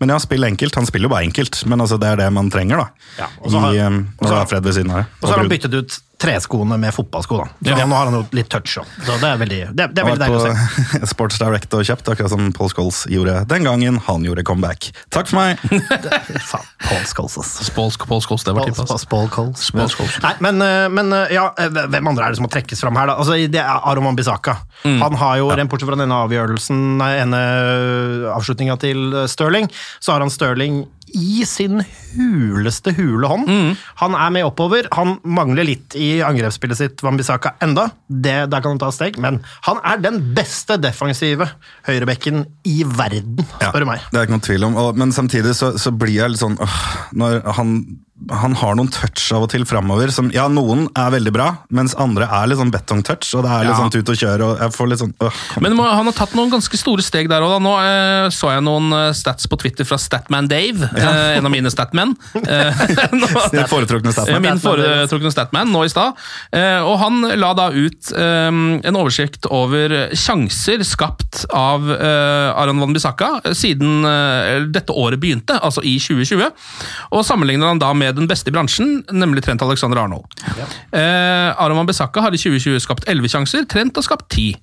[0.00, 0.74] men ja, spill enkelt.
[0.74, 2.88] Han spiller jo bare enkelt, men altså det er det man trenger, da.
[3.18, 4.96] Ja, og så har- I, um, og når så har- er Fred ved siden av
[4.96, 5.06] det.
[5.22, 7.36] Og så har han byttet ut treskoene med fotballsko.
[7.36, 7.44] da.
[7.62, 7.86] Så Ja.
[7.86, 10.22] Nå har han jo litt touch òg, så det er veldig, det, det er veldig
[10.24, 11.06] deilig å se.
[11.12, 14.90] Sports Direct og kjøpt, akkurat som Paul Scholes gjorde den gangen han gjorde comeback.
[15.14, 15.62] Takk for meg!
[16.50, 17.54] Faen, Paul Scholes, ass.
[17.68, 18.90] Spolsk Paul Scholes, det var typen.
[19.70, 20.18] Paul Scholes.
[20.24, 22.98] Nei, men, eh, men eh, ja, eh, hvem andre er det som må trekkes fram
[22.98, 23.18] her, da?
[23.22, 24.58] Altså, det er Aroman Bissaka.
[24.82, 25.00] Mm.
[25.04, 27.42] Han har jo, rent bortsett fra denne avgjørelsen, nei, ene
[28.34, 29.70] avslutninga til Stirling,
[30.02, 30.82] så har han Stirling
[31.16, 31.82] i sin
[32.14, 33.48] huleste hule hånd.
[33.48, 33.70] Mm.
[34.02, 34.88] Han er med oppover.
[34.96, 37.88] Han mangler litt i angrepsspillet sitt, Wambisaka, enda.
[38.08, 41.48] Det, der kan han ta steg, men han er den beste defensive
[41.88, 44.04] høyrebekken i verden, spør du meg.
[44.10, 46.78] Det er ikke noen tvil om, men samtidig så, så blir jeg litt sånn øh,
[47.18, 47.74] Når han,
[48.30, 51.94] han har noen touch av og til framover som Ja, noen er veldig bra, mens
[51.94, 53.78] andre er litt sånn betongtouch, og det er litt Ja.
[53.78, 55.30] sånn tut og kjør, og jeg får litt sånn øh,
[55.62, 57.62] Men må- han har tatt noen ganske store steg der òg.
[57.62, 61.50] Nå eh, så jeg noen eh, stats på Twitter fra Statman Dave, eh, en av
[61.54, 62.16] mine statmen.
[62.48, 62.72] Eh,
[63.12, 64.42] nå- Din foretrukne Ja, statman.
[64.42, 66.14] min foretrukne statman nå i stad.
[66.52, 72.80] Eh, og han la da ut eh, en oversikt over sjanser skapt av eh, Aron
[72.80, 76.50] Van Bissaka siden eh, dette året begynte, altså i 2020.
[77.12, 80.26] Og sammenligner han da med den beste i bransjen, nemlig Trent Alexander Arnold.
[80.92, 84.56] Eh, Aron Besakka har i 2020 skapt 11 sjanser, Trent har skapt 10.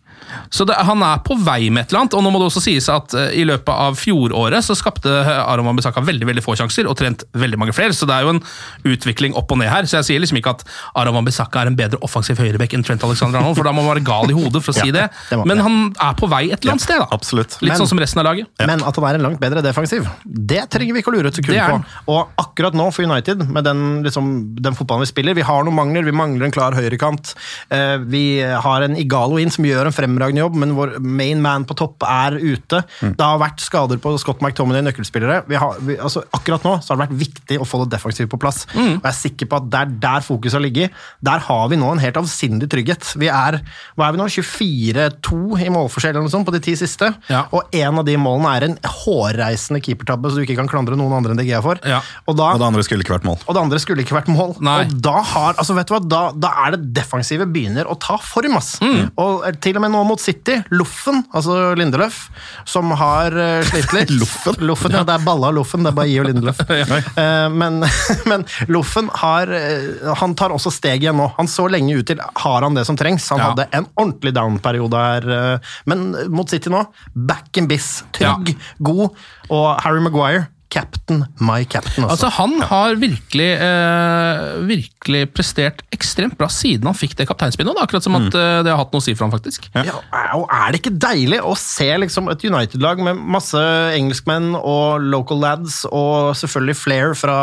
[0.51, 2.63] Så det, han er på vei med et eller annet, og nå må det også
[2.65, 6.55] sies at uh, i løpet av fjoråret så skapte Aron Wambisaka Bissaka veldig veldig få
[6.57, 8.41] sjanser, og Trent veldig mange flere, så det er jo en
[8.89, 9.85] utvikling opp og ned her.
[9.89, 10.63] Så jeg sier liksom ikke at
[10.95, 13.83] Aron Wambisaka Bissaka er en bedre offensiv høyrebekk enn Trent Alexander Arnold, for da må
[13.83, 15.07] man være gal i hodet for å si det.
[15.29, 17.07] det må- Men han er på vei et eller annet sted, da.
[17.15, 17.57] Absolutt.
[17.61, 18.47] Litt Men- sånn som resten av laget.
[18.65, 21.35] Men at han er en langt bedre defensiv, det trenger vi ikke å lure et
[21.39, 21.79] sekund på.
[22.13, 25.75] Og akkurat nå for United, med den, liksom, den fotballen vi spiller, vi har noen
[25.75, 26.05] mangler.
[26.07, 27.33] Vi mangler en klar høyrekant.
[27.71, 31.65] Uh, vi har en Igalo inn som gjør en fremragende jobb, men vår main man
[31.67, 32.81] på topp er ute.
[33.01, 35.41] Det har vært skader på Scott McTominay, nøkkelspillere.
[35.49, 38.29] Vi har, vi, altså, akkurat nå så har det vært viktig å få det defensive
[38.31, 38.63] på plass.
[38.75, 40.95] Og jeg er sikker på at det er der fokuset har ligget.
[41.25, 43.11] Der har vi nå en helt avsindig trygghet.
[43.19, 43.59] Vi er
[43.95, 47.11] hva er vi nå, 24-2 i målforskjell eller noe sånt på de ti siste.
[47.31, 47.45] Ja.
[47.55, 51.15] Og en av de målene er en hårreisende keepertabbe, så du ikke kan klandre noen
[51.17, 51.79] andre enn DG for.
[51.87, 52.01] Ja.
[52.25, 53.39] Og, da, Og det andre skulle ikke vært mål.
[53.45, 54.55] og det andre skulle ikke vært mål.
[54.65, 54.77] Nei.
[54.85, 58.17] Og da har, altså vet du hva, da, da er det defensive begynner å ta
[58.21, 58.75] form, ass.
[58.83, 59.11] Mm.
[59.21, 62.25] Og til og med nå mot City, Loffen, altså Lindeløf,
[62.67, 64.13] som har uh, slitt litt.
[64.21, 64.59] Loffen?
[64.67, 65.03] Loffen, ja.
[65.07, 66.61] Det er balla Loffen, det er gi og Lindeløf.
[67.15, 67.79] Eh, men,
[68.29, 71.27] men Loffen har eh, Han tar også steg igjen nå.
[71.37, 73.27] Han så lenge ut til har han det som trengs.
[73.31, 73.49] Han Ja.
[73.51, 76.83] hadde en ordentlig down-periode her, eh, men mot City nå,
[77.15, 78.03] back in biss.
[78.15, 78.53] Trygg,
[78.83, 79.15] god,
[79.49, 82.05] og Harry Maguire, captain, my captain.
[82.09, 87.77] Altså, han har virkelig, eh, virkelig prestert ekstremt bra siden han fikk det kapteinspinnet.
[87.81, 89.69] Akkurat som at eh, det har hatt noe å si for ham, faktisk.
[89.75, 89.99] Ja,
[90.35, 93.61] og Er det ikke deilig å se liksom et United-lag med masse
[93.95, 97.37] engelskmenn og local lads, og selvfølgelig Flair fra,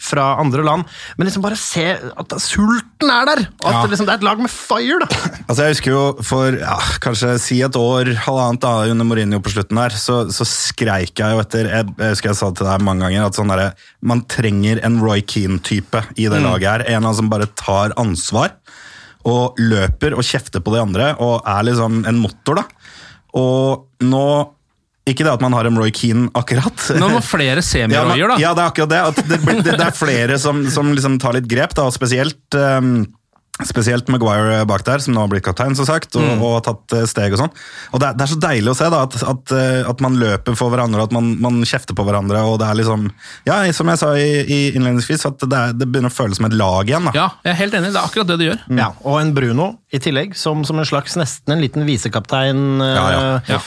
[0.00, 2.44] fra andre land, men liksom bare se at det er
[3.08, 3.42] der!
[3.62, 3.82] Og at Ja.
[3.82, 5.06] det, liksom, det er et lag med fire, da!
[5.48, 9.52] Altså Jeg husker jo for ja, kanskje si et år, halvannet da, under Mourinho på
[9.52, 12.84] slutten der, så, så skreik jeg jo etter Jeg, jeg husker jeg sa til deg
[12.86, 16.86] mange ganger, at sånn der, man trenger en Roy Keane-type i det laget her.
[16.96, 18.56] En av dem som bare tar ansvar
[19.24, 22.66] og løper og kjefter på de andre og er liksom en motor, da.
[23.40, 24.26] Og nå
[25.06, 26.86] Ikke det at man har en Roy Keane, akkurat.
[26.96, 28.38] Nå må flere Ja, semi-royer, men- da.
[28.40, 29.02] Ja, det er akkurat det.
[29.10, 31.92] At det, blir- det, det er flere som, som liksom tar litt grep, da, og
[31.96, 33.04] spesielt um,
[33.62, 36.94] Spesielt Maguire bak der, som nå har blitt kaptein, som sagt, og, og har tatt
[36.98, 37.52] eh, steg og sånn.
[37.94, 40.16] Og det er, det er så deilig å se da, at, at, eh, at man
[40.18, 43.04] løper for hverandre, og at man, man kjefter på hverandre, og det er liksom
[43.46, 46.48] Ja, som jeg sa i, i innledningsvis, at det, er, det begynner å føles som
[46.50, 47.06] et lag igjen.
[47.06, 47.14] da.
[47.14, 47.92] Ja, jeg er helt enig.
[47.94, 48.64] Det er akkurat det det gjør.
[48.82, 52.80] Ja, og en Bruno i tillegg, som, som en slags nesten en liten visekaptein.
[52.82, 53.40] eh, Ja, ja.
[53.54, 53.60] Ja.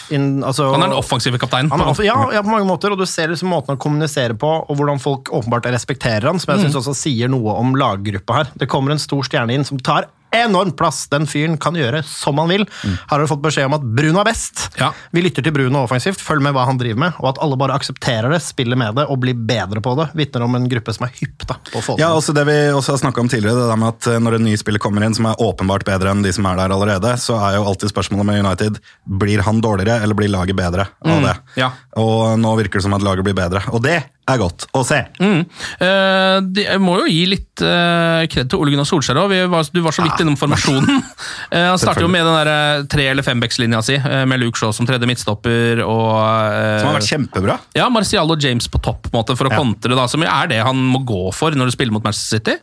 [0.44, 1.72] altså- Han er den offensive kapteinen.
[1.72, 4.50] Han er, ja, ja, på mange måter, og du ser liksom måten han kommuniserer på,
[4.70, 8.52] og hvordan folk åpenbart respekterer han, som jeg synes også sier noe om laggruppa her.
[8.58, 10.08] Det kommer en stor stjerne inn som tar
[10.46, 11.06] enormt plass.
[11.12, 12.66] Den fyren kan gjøre som han vil.
[12.84, 14.68] Her har du fått beskjed om at Bruno er best.
[14.80, 14.92] Ja.
[15.16, 17.78] Vi lytter til Bruno offensivt, følg med hva han driver med, og at alle bare
[17.78, 21.08] aksepterer det, spiller med det og blir bedre på det, vitner om en gruppe som
[21.08, 22.06] er hypp da, på å få det.
[22.06, 24.38] Ja, også Det vi også har snakket om tidligere, det der med at eh, når
[24.38, 27.16] en ny spiller kommer inn som er åpenbart bedre enn de som er der allerede,
[27.22, 28.82] så er jo alltid spørsmålet med United
[29.22, 31.36] blir han dårligere eller blir laget bedre av det.
[31.64, 31.72] ja.
[31.98, 34.98] Og nå virker det som at laget blir bedre, og det er godt å se.
[35.24, 35.42] Mm.
[35.80, 39.34] Eh, de, jeg må jo gi litt eh, kred til Ole Gunnar Solskjær òg.
[39.72, 41.02] Du var så vidt innom formasjonen.
[41.48, 44.60] Eh, han starter jo med den der eh, tre- eller fembeckslinja si, eh, med Luke
[44.60, 47.56] Shaw som tredje midtstopper og eh, Som har vært kjempebra.
[47.78, 49.62] Ja, Marcial og James på topp måte, for å Ja.
[49.62, 52.58] kontre, da, som er det han må gå for når du spiller mot Manchester City.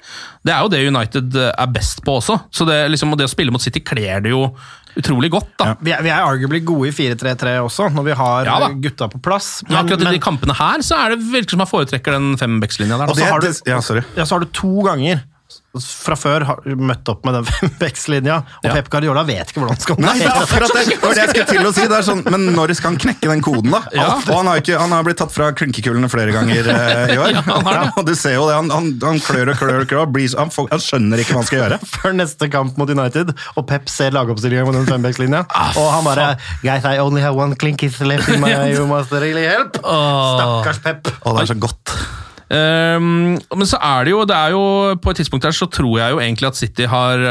[0.45, 2.37] Det er jo det United er best på også.
[2.53, 4.51] Så det, liksom, det å spille mot City kler det jo
[4.97, 5.49] utrolig godt.
[5.59, 5.75] da.
[5.81, 9.21] Vi er, vi er arguably gode i 4-3-3 også, når vi har Ja gutta på
[9.23, 9.63] plass.
[9.69, 12.99] Men akkurat i de kampene her så er det virker som man foretrekker den fembackslinja
[12.99, 13.11] der.
[13.11, 13.25] Og da.
[13.31, 13.81] har du- ja.
[14.17, 15.23] Ja, så har du to ganger
[15.75, 18.75] fra før har møtt opp med den vekstlinja, og Ja.
[18.77, 20.85] Pep Guardiola vet ikke hvordan han skal Nei, det er akkurat det!
[21.03, 21.87] Det jeg skulle til å si.
[21.91, 23.81] Det er sånn, men når skal han knekke den koden, da?
[23.95, 24.07] Ja.
[24.23, 27.35] Og han har, ikke, han har blitt tatt fra klinkekulene flere ganger eh, i år.
[27.75, 30.09] Ja, og du ser jo det, han, han, han klør og klør og klør.
[30.15, 31.79] Blir, han, får, han skjønner ikke hva han skal gjøre.
[31.97, 36.07] før neste kamp mot United, og Pep ser lagoppstillinga med den fembekslinja, Ah, og han
[36.07, 36.29] bare
[36.63, 39.77] Guys, I only have one clinkies left in my You must really help.
[39.83, 41.11] Stakkars Pep.
[41.25, 41.99] Og det er så godt.
[42.55, 44.63] Ehm, men så er det jo, det er jo
[45.03, 47.25] På et tidspunkt her så tror jeg jo egentlig at City har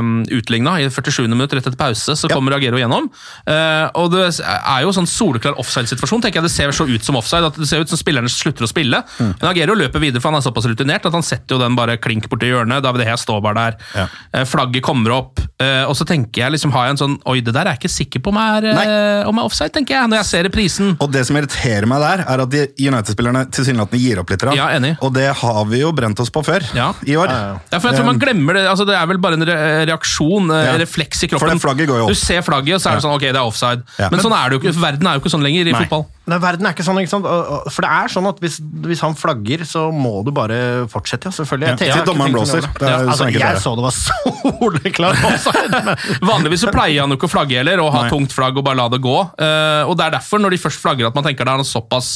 [0.00, 0.76] um, utligna.
[0.82, 1.24] I 47.
[1.32, 3.08] minutt rett etter pause så kommer Agero gjennom.
[3.48, 6.24] Uh, og det er jo sånn soleklar offside-situasjon.
[6.24, 8.66] tenker jeg Det ser så ut som offside, at det ser ut som spillerne slutter
[8.66, 9.02] å spille.
[9.18, 9.32] Mm.
[9.40, 11.98] Men Agero løper videre, for han er såpass rutinert at han setter jo den bare
[12.02, 12.84] klink borti hjørnet.
[12.84, 13.80] David Hea står bare der.
[13.96, 14.08] Ja.
[14.34, 17.38] Uh, flagget kommer opp, Uh, og så tenker jeg liksom, har jeg en sånn Oi,
[17.40, 20.10] det der er jeg ikke sikker på om er, eh, om er offside, tenker jeg,
[20.12, 20.90] når jeg ser reprisen.
[21.00, 24.44] Og det som irriterer meg der, er at de United-spillerne tilsynelatende gir opp litt.
[24.44, 24.58] grann.
[24.58, 24.96] Ja, enig.
[25.02, 26.92] Og det har vi jo brent oss på før Ja.
[27.06, 27.28] i år.
[27.28, 28.66] Ja, for jeg tror man glemmer det.
[28.66, 30.76] altså Det er vel bare en reaksjon, en Ja.
[30.78, 31.48] refleks i kroppen.
[31.48, 32.08] For det flagget går jo opp.
[32.08, 33.82] Du ser flagget, og så er det sånn, ok, det er offside.
[33.98, 34.08] Ja.
[34.10, 34.80] Men sånn er det jo ikke.
[34.80, 35.80] Verden er jo ikke sånn lenger i Nei.
[35.84, 36.06] fotball.
[36.26, 37.26] Nei, verden er ikke sånn, ikke sant?
[37.70, 40.56] For det er sånn at hvis, hvis han flagger, så må du bare
[40.90, 41.66] fortsette, ja, selvfølgelig.
[41.68, 42.64] Ja, Jeg til jeg dommeren blåser.
[42.66, 42.70] det.
[42.80, 43.60] Det er Ja, så altså, jeg det er.
[43.62, 43.94] så det var
[44.56, 45.94] soleklart offside.
[46.32, 48.10] Vanligvis så pleier han jo ikke å flagge heller, og ha Nei.
[48.10, 49.14] tungt flagg og bare la det gå.
[49.38, 51.68] Uh, og Det er derfor, når de først flagger, at man tenker det er en
[51.70, 52.08] såpass,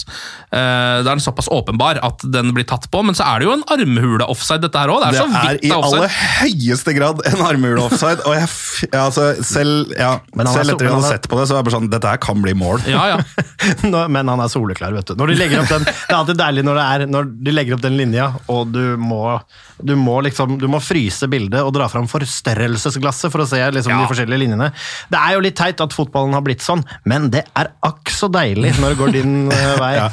[0.51, 3.05] uh, det er en såpass åpenbar at den blir tatt på.
[3.07, 5.05] Men så er det jo en armhule-offside, dette her òg.
[5.05, 8.27] Det er Det så er i er aller høyeste grad en armhule-offside.
[8.27, 8.51] Og jeg,
[8.91, 11.55] ja, altså, selv, ja, er selv etter at vi hadde er- sett på det, så
[11.55, 12.83] er det bare sånn Dette her kan bli mål.
[12.91, 13.19] Ja, ja.
[14.09, 15.15] Men han er soleklar, vet du.
[15.21, 17.75] Når de legger opp den, det er alltid deilig når, det er, når de legger
[17.77, 19.41] opp den linja, og du må,
[19.83, 23.95] du må, liksom, du må fryse bildet og dra fram forstørrelsesglasset for å se liksom,
[23.97, 24.71] de forskjellige linjene.
[25.13, 28.29] Det er jo litt teit at fotballen har blitt sånn, men det er akk så
[28.33, 29.91] deilig når det går din eh, vei.
[30.01, 30.07] Ja.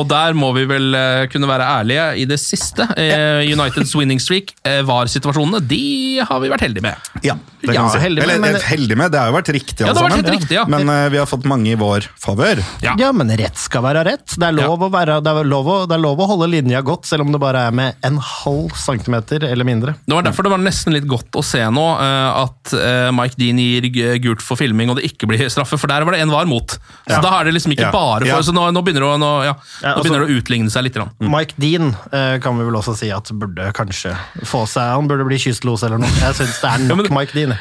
[0.00, 2.86] Og der må vi vel eh, kunne være ærlige i det siste.
[2.96, 7.10] Eh, Uniteds winning streak, eh, VAR-situasjonene, de har vi vært heldige med.
[7.26, 8.00] Ja, det kan Ja, si.
[8.00, 10.08] heldig med, Eller men- heldig med, det har jo vært riktig, Ja, alle det har
[10.08, 10.38] vært sammen.
[10.38, 10.64] riktig, ja.
[10.70, 12.62] Men vi har fått mange i vår favør.
[12.86, 12.94] Ja.
[13.02, 14.34] Ja, men rett skal være rett.
[14.38, 16.80] Det er, lov å være, det, er lov å, det er lov å holde linja
[16.86, 19.94] godt, selv om det bare er med en halv centimeter eller mindre.
[20.06, 23.38] Det var derfor det var nesten litt godt å se nå eh, at eh, Mike
[23.40, 23.88] Dean gir
[24.24, 26.76] gult for filming og det ikke blir straffe, for der var det en var mot.
[26.76, 27.20] Så Ja.
[27.24, 27.92] da er det liksom ikke Ja.
[27.94, 28.40] bare for Ja.
[28.44, 30.84] Så nå, nå begynner det nå, ja, Ja, nå altså- begynner det å utligne seg
[30.88, 30.94] litt.
[31.20, 31.30] Mm.
[31.32, 34.12] Mike Dean eh, kan vi vel også si at burde kanskje
[34.44, 36.10] få seg Han burde bli kystlos eller noe.
[36.20, 37.56] Jeg syns det er Ja, nok men- Mike Dean.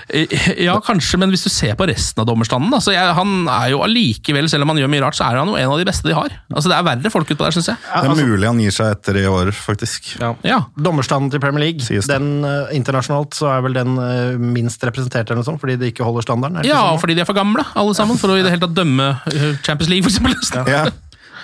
[0.59, 3.79] Ja, kanskje, men hvis du ser på resten av dommerstanden altså jeg, Han er jo
[3.85, 6.07] allikevel, selv om han gjør mye rart, så er han jo en av de beste
[6.07, 6.35] de har.
[6.53, 7.79] Altså Det er verre folk utpå der, syns jeg.
[7.83, 10.13] Det er mulig han gir seg etter i år, faktisk.
[10.43, 10.59] Ja.
[10.75, 15.41] Dommerstanden til Premier League, den uh, internasjonalt så er vel den uh, minst representert eller
[15.41, 16.63] noe sånt, fordi de ikke holder standarden?
[16.67, 17.01] Ja, sånn?
[17.03, 19.49] fordi de er for gamle, alle sammen, for å i det hele tatt dømme eh,
[19.65, 20.71] Champions League, for eksempel.
[20.73, 20.85] Ja.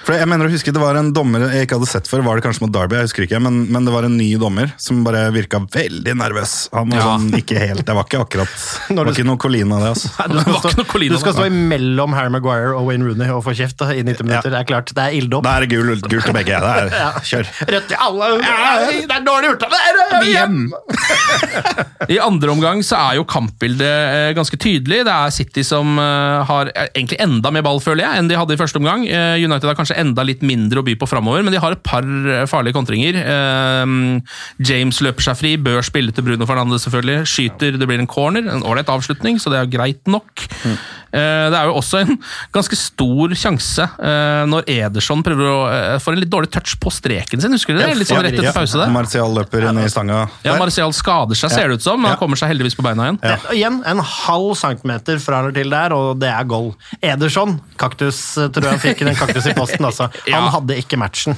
[0.10, 2.40] For jeg mener å huske Det var en dommer jeg ikke hadde sett før, var
[2.40, 5.04] det kanskje mot Derby, jeg husker ikke, men, men det var en ny dommer som
[5.06, 6.54] bare virka veldig nervøs.
[6.74, 7.04] Han var Ja.
[7.12, 8.50] sånn, ikke helt, Det var ikke akkurat
[8.90, 9.92] Det Når var du- ikke noe Colina, det.
[9.94, 10.10] altså.
[10.18, 12.74] Nei, Du Det skal, var ikke stå, noe Colina, du skal stå imellom Harry Maguire
[12.80, 14.50] og Wayne Rooney og få kjeft da, i 90 minutter.
[14.56, 15.46] Det er klart, det er ilddåp.
[15.46, 16.58] Da er det gul, gult til begge.
[16.66, 17.54] Det er, kjør.
[17.70, 18.32] Rødt i alle!
[19.06, 20.34] Det er dårlig gjort av deg!
[20.34, 20.58] Hjem!
[22.10, 25.04] I andre omgang så er jo kampbildet eh, ganske tydelig.
[25.06, 28.38] Det er City som eh, har eh, egentlig enda mer ball, føler jeg, enn de
[28.40, 29.06] hadde i første omgang.
[29.06, 32.06] United har kanskje enda litt mindre å by på framover, men de har et par
[32.06, 33.20] eh, farlige kontringer.
[33.20, 33.96] Eh,
[34.70, 37.28] James løper seg fri, bør spille til Bruno Fernandes, selvfølgelig.
[37.30, 38.48] Skyter, det blir en corner.
[38.50, 40.48] En ålreit avslutning, så det er greit nok.
[40.66, 42.18] Eh, Det er jo også en
[42.56, 45.58] ganske stor sjanse eh, når Ederson prøver å
[46.00, 47.54] Få får en litt dårlig touch på streken sin.
[47.54, 47.90] Husker du det?
[48.00, 48.90] Litt sånn rett etter pause der.
[48.94, 50.24] Martial løper inn i stanga.
[50.46, 50.56] Ja.
[50.60, 53.20] Martial skader seg, ser det ut som, men han kommer seg heldigvis på beina igjen.
[53.22, 56.72] Det, igjen, en halv centimeter fra eller til der, og det er goal.
[57.06, 60.10] Ederson, kaktus, eh, tror jeg han fikk en kaktus i posten, altså.
[60.40, 61.36] Han hadde ikke matchen.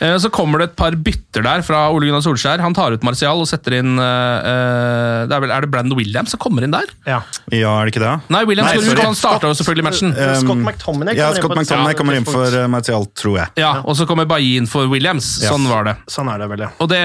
[0.00, 2.62] Eh, Så kommer det et par bytter der fra Ole Gunnar Solskjær.
[2.64, 5.98] Han tar ut Martial og setter inn eh, eh, det er, vel, er det Brandon
[5.98, 6.90] Williams som kommer inn der?
[7.06, 7.20] Ja.
[7.52, 8.14] Ja, er det ikke det?
[8.32, 8.78] Nei, Williams Nei.
[9.08, 10.12] Han starta jo selvfølgelig matchen.
[10.14, 13.54] Um, Scott McTominay kommer Scott McTominay ja, kommer inn for uh, Martial, tror jeg.
[13.60, 15.38] Ja, Og så kommer Bailly inn for Williams.
[15.42, 15.54] Ja.
[15.54, 15.96] Sånn var det.
[16.10, 16.74] Sånn er det vel, ja.
[16.82, 17.02] Og det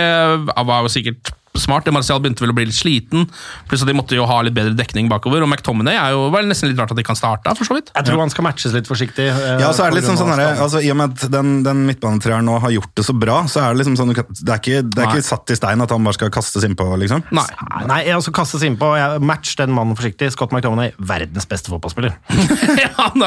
[0.54, 1.86] var jo sikkert smart.
[1.94, 3.28] Marcial begynte vel å bli litt sliten,
[3.70, 5.44] pluss at de måtte jo ha litt bedre dekning bakover.
[5.46, 7.92] Og McTominay er jo vel nesten litt rart at de kan starte, for så vidt.
[7.96, 9.28] Jeg tror han skal matches litt forsiktig.
[9.30, 10.62] eh, Ja, så er det litt sånn, sånn skaden.
[10.64, 13.62] altså, I og med at den, den midtbanetreeren nå har gjort det så bra, så
[13.64, 16.04] er det liksom sånn Det er ikke, det er ikke satt i stein at han
[16.04, 17.24] bare skal kastes innpå, liksom.
[17.32, 17.46] Nei.
[17.90, 18.94] Nei, jeg også kastes innpå.
[18.98, 20.32] Jeg match den mannen forsiktig.
[20.34, 22.16] Scott McTominay, verdens beste fotballspiller.
[22.84, 23.24] ja, han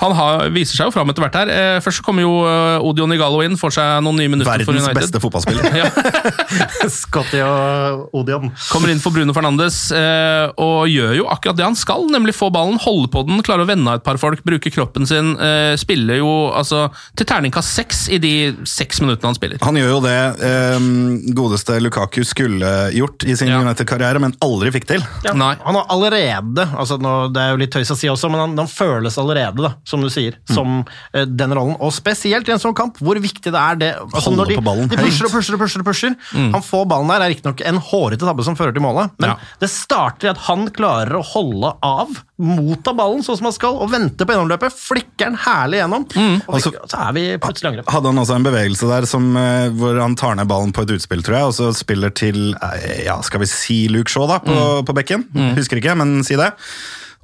[0.00, 1.50] han har, viser seg jo fram etter hvert her.
[1.54, 4.76] Eh, Først så kommer jo eh, Odion Igalo inn, får seg noen nye minutter for
[4.76, 4.90] United.
[4.90, 6.90] Verdens beste fotballspiller.
[7.00, 7.69] Scotty og
[8.16, 8.50] Odion.
[8.70, 12.50] Kommer inn for Bruno Fernandes eh, og gjør jo akkurat det han skal, nemlig få
[12.54, 15.32] ballen, holde på den, klare å vende av et par folk, bruke kroppen sin.
[15.40, 16.86] Eh, spiller jo altså
[17.18, 18.32] til terningkast seks i de
[18.68, 19.62] seks minuttene han spiller.
[19.64, 20.88] Han gjør jo det eh,
[21.36, 25.04] godeste Lukaku skulle gjort i sin United-karriere, men aldri fikk til.
[25.24, 28.42] Ja, Han har allerede altså nå, Det er jo litt tøys å si også, men
[28.42, 30.80] han, han føles allerede, da, som du sier, som
[31.14, 31.76] eh, den rollen.
[31.80, 34.58] Og spesielt i en sånn kamp, hvor viktig det er det altså, Holde når de,
[34.60, 35.82] på ballen de pusher og pusher og pusher.
[35.82, 36.16] og pusher.
[36.54, 39.68] Han får ballen der, er riktignok en hårete tabbe som fører til målet, men det
[39.72, 43.90] starter i at han klarer å holde av, motta ballen sånn som han skal, og
[43.92, 46.06] vente på gjennomløpet, flikker den herlig gjennom,
[46.46, 47.90] og Altså- og så er vi plutselig angrep.
[47.92, 50.94] Hadde han også en bevegelse der som, eh, hvor han tar ned ballen på et
[50.96, 54.38] utspill, tror jeg, og så spiller til eh, ja, skal vi si Luke Shaw da,
[54.40, 55.28] på, på bekken?
[55.56, 56.52] Husker ikke, men si det.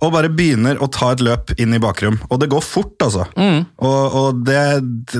[0.04, 2.18] Og bare begynner å ta et løp inn i bakrom.
[2.28, 3.24] Og det går fort, altså.
[3.80, 4.58] Og, og det,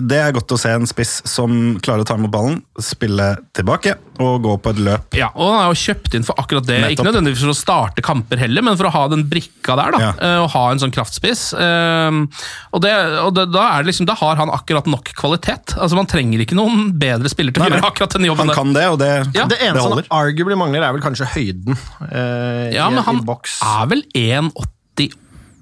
[0.05, 3.94] det er godt å se en spiss som klarer å ta imot ballen, spille tilbake
[4.22, 5.16] og gå på et løp.
[5.18, 6.79] Ja, og han er jo kjøpt inn for akkurat det.
[6.81, 6.94] Nettopp.
[6.96, 9.96] Ikke nødvendigvis for å starte kamper heller, men for å ha den brikka der.
[9.96, 10.12] da, ja.
[10.44, 11.52] Og ha en sånn kraftspiss.
[11.55, 12.20] Eh,
[12.76, 15.76] Og, det, og det, da, er det liksom, da har han akkurat nok kvalitet.
[15.81, 18.72] Altså Man trenger ikke noen bedre spiller til å gjøre akkurat den jobben Han kan
[18.76, 19.46] det, og det, Ja.
[19.48, 20.07] Det eneste holder.
[20.11, 21.76] han arguably mangler, er vel kanskje høyden
[22.11, 23.59] eh, Ja, i, men han i boks.
[23.64, 24.02] er vel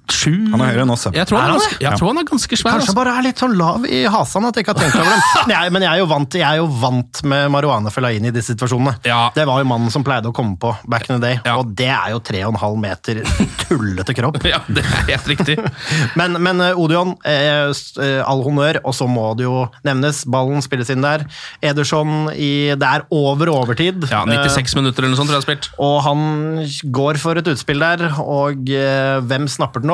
[0.05, 1.07] 1,87 Han er høyere enn oss.
[1.15, 1.85] Jeg tror han er ganske, det?
[1.85, 2.75] jeg tror han er ganske svær.
[2.75, 2.97] Kanskje Altså.
[2.99, 5.23] bare er litt sånn lav i hasan at jeg ikke har tenkt over dem.
[5.49, 8.35] Men jeg, men jeg, er jo vant, jeg er jo vant med Marihuana Fellaini i
[8.35, 8.95] disse situasjonene.
[9.35, 11.91] Det var jo mannen som pleide å komme på back in the day, og det
[11.93, 13.23] er jo 3,5 meter
[13.65, 14.41] tullete kropp.
[14.55, 15.57] Ja, det er helt riktig.
[16.21, 20.63] men, men eh, Odion, eh, eh, all honnør, og så må det jo nevnes, ballen
[20.65, 21.25] spilles inn der.
[21.65, 24.05] Ederson i, det er over overtid.
[24.13, 25.71] Ja, 96 minutter eller noe sånt tror jeg har spilt.
[25.83, 26.63] Og han
[26.95, 29.94] går for et utspill der, og eh, hvem snapper den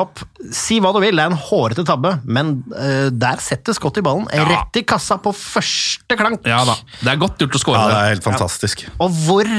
[0.55, 4.05] Si hva du vil, det er en hårete tabbe, men uh, der setter Scott i
[4.05, 6.45] ballen rett i kassa på første klank.
[6.47, 8.85] Ja da, Det er godt gjort å score Ja, det er helt fantastisk.
[9.01, 9.49] Og hvor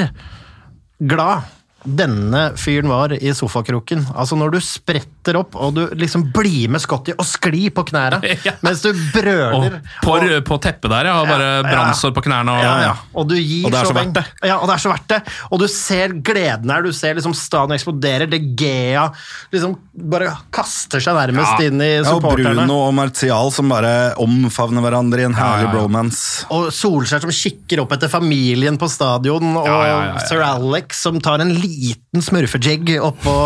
[1.02, 1.50] glad
[1.82, 4.04] denne fyren var i sofakroken.
[4.14, 8.18] Altså Når du spretter opp og du liksom blir med Scotty og sklir på knærne
[8.46, 8.52] Ja.
[8.62, 9.76] mens du Og brøler.
[10.02, 11.14] og, på teppet der, ja.
[11.20, 11.68] og Bare Ja, ja.
[11.70, 12.50] brannsår på knærne.
[12.50, 12.94] Og, Ja, ja.
[13.14, 14.24] Og du gir Og det er så verdt det.
[14.42, 15.20] Ja, og det er så verdt det.
[15.52, 16.82] Og du ser gleden her.
[16.82, 18.26] Du ser liksom stadion eksploderer.
[18.30, 19.06] De Gea
[19.52, 21.66] liksom bare kaster seg nærmest Ja.
[21.68, 22.42] inn i supporterne.
[22.42, 22.66] Ja, og.
[22.66, 25.72] Bruno og Martial som bare omfavner hverandre i en herlig Ja, ja, ja.
[25.76, 26.46] bromance.
[26.50, 30.26] Og Solskjær som kikker opp etter familien på stadion, og Ja, ja, ja, ja.
[30.26, 33.36] sir Alex som tar en liten smurfejig oppå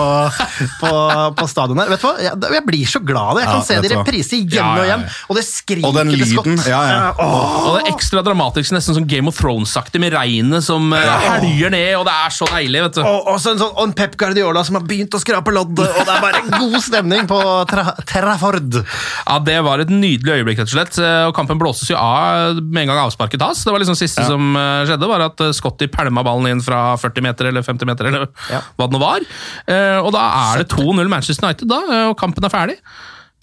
[0.80, 0.90] på,
[1.36, 1.88] på stadion her.
[1.90, 2.14] Vet du hva?
[2.22, 3.42] Jeg, jeg blir så glad av det.
[3.42, 5.02] Jeg kan Ja, se det i reprise igjen Ja, ja, og igjen.
[5.28, 7.10] Og det skriker Og den til lyden, ja, ja.
[7.18, 11.70] Og det er ekstra dramatisk, nesten som Game of Thrones-aktig, med regnet som eh, helger
[11.74, 12.82] ned, og det er så deilig.
[12.86, 13.02] vet du.
[13.02, 15.88] Og, og, så en sånn, og en Pep Guardiola som har begynt å skrape loddet,
[15.90, 18.78] og det er bare god stemning på tra Trafford.
[19.26, 20.98] Ja, Det var et nydelig øyeblikk, rett og slett.
[21.02, 23.64] Eh, Og kampen blåses jo av med en gang avsparket tas.
[23.64, 27.24] Det var liksom siste som eh, skjedde, var at Scotty pælma ballen inn fra 40
[27.24, 28.60] meter eller 50 meter, eller Ja.
[28.76, 29.20] hva det nå var.
[29.66, 32.76] Eh, Og da er det 2-0 Manchester United, da, eh, og kampen er ferdig.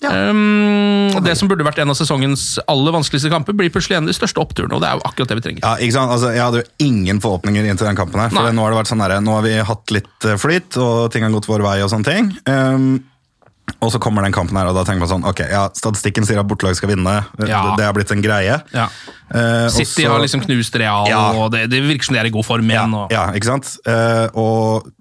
[0.03, 4.03] Um, og det som burde vært en av sesongens aller vanskeligste kamper, blir plutselig en
[4.03, 5.63] av de største oppturene, og det er jo akkurat det vi trenger.
[5.63, 6.11] Ja, ikke sant?
[6.11, 8.19] Altså, jeg hadde jo ingen forhåpninger inn til den kampen.
[8.19, 8.51] her, for Nei.
[8.57, 11.23] nå har det vært sånn der, nå har vi hatt litt eh, flyt, og ting
[11.23, 11.77] har gått vår vei.
[11.85, 12.31] Og sånne ting.
[12.49, 12.89] Um,
[13.79, 16.41] og så kommer den kampen her, og da tenker man sånn Ok, ja, statistikken sier
[16.41, 17.13] at bortelag skal vinne.
[17.39, 17.61] Ja.
[17.63, 18.57] Det, det har blitt en greie.
[18.75, 18.87] Ja.
[19.31, 21.21] Uh, City også, har liksom knust Real, Ja.
[21.39, 22.91] og det, det virker som de er i god form igjen.
[22.99, 23.71] Og, Ja, ikke sant?
[23.87, 24.91] Uh, og,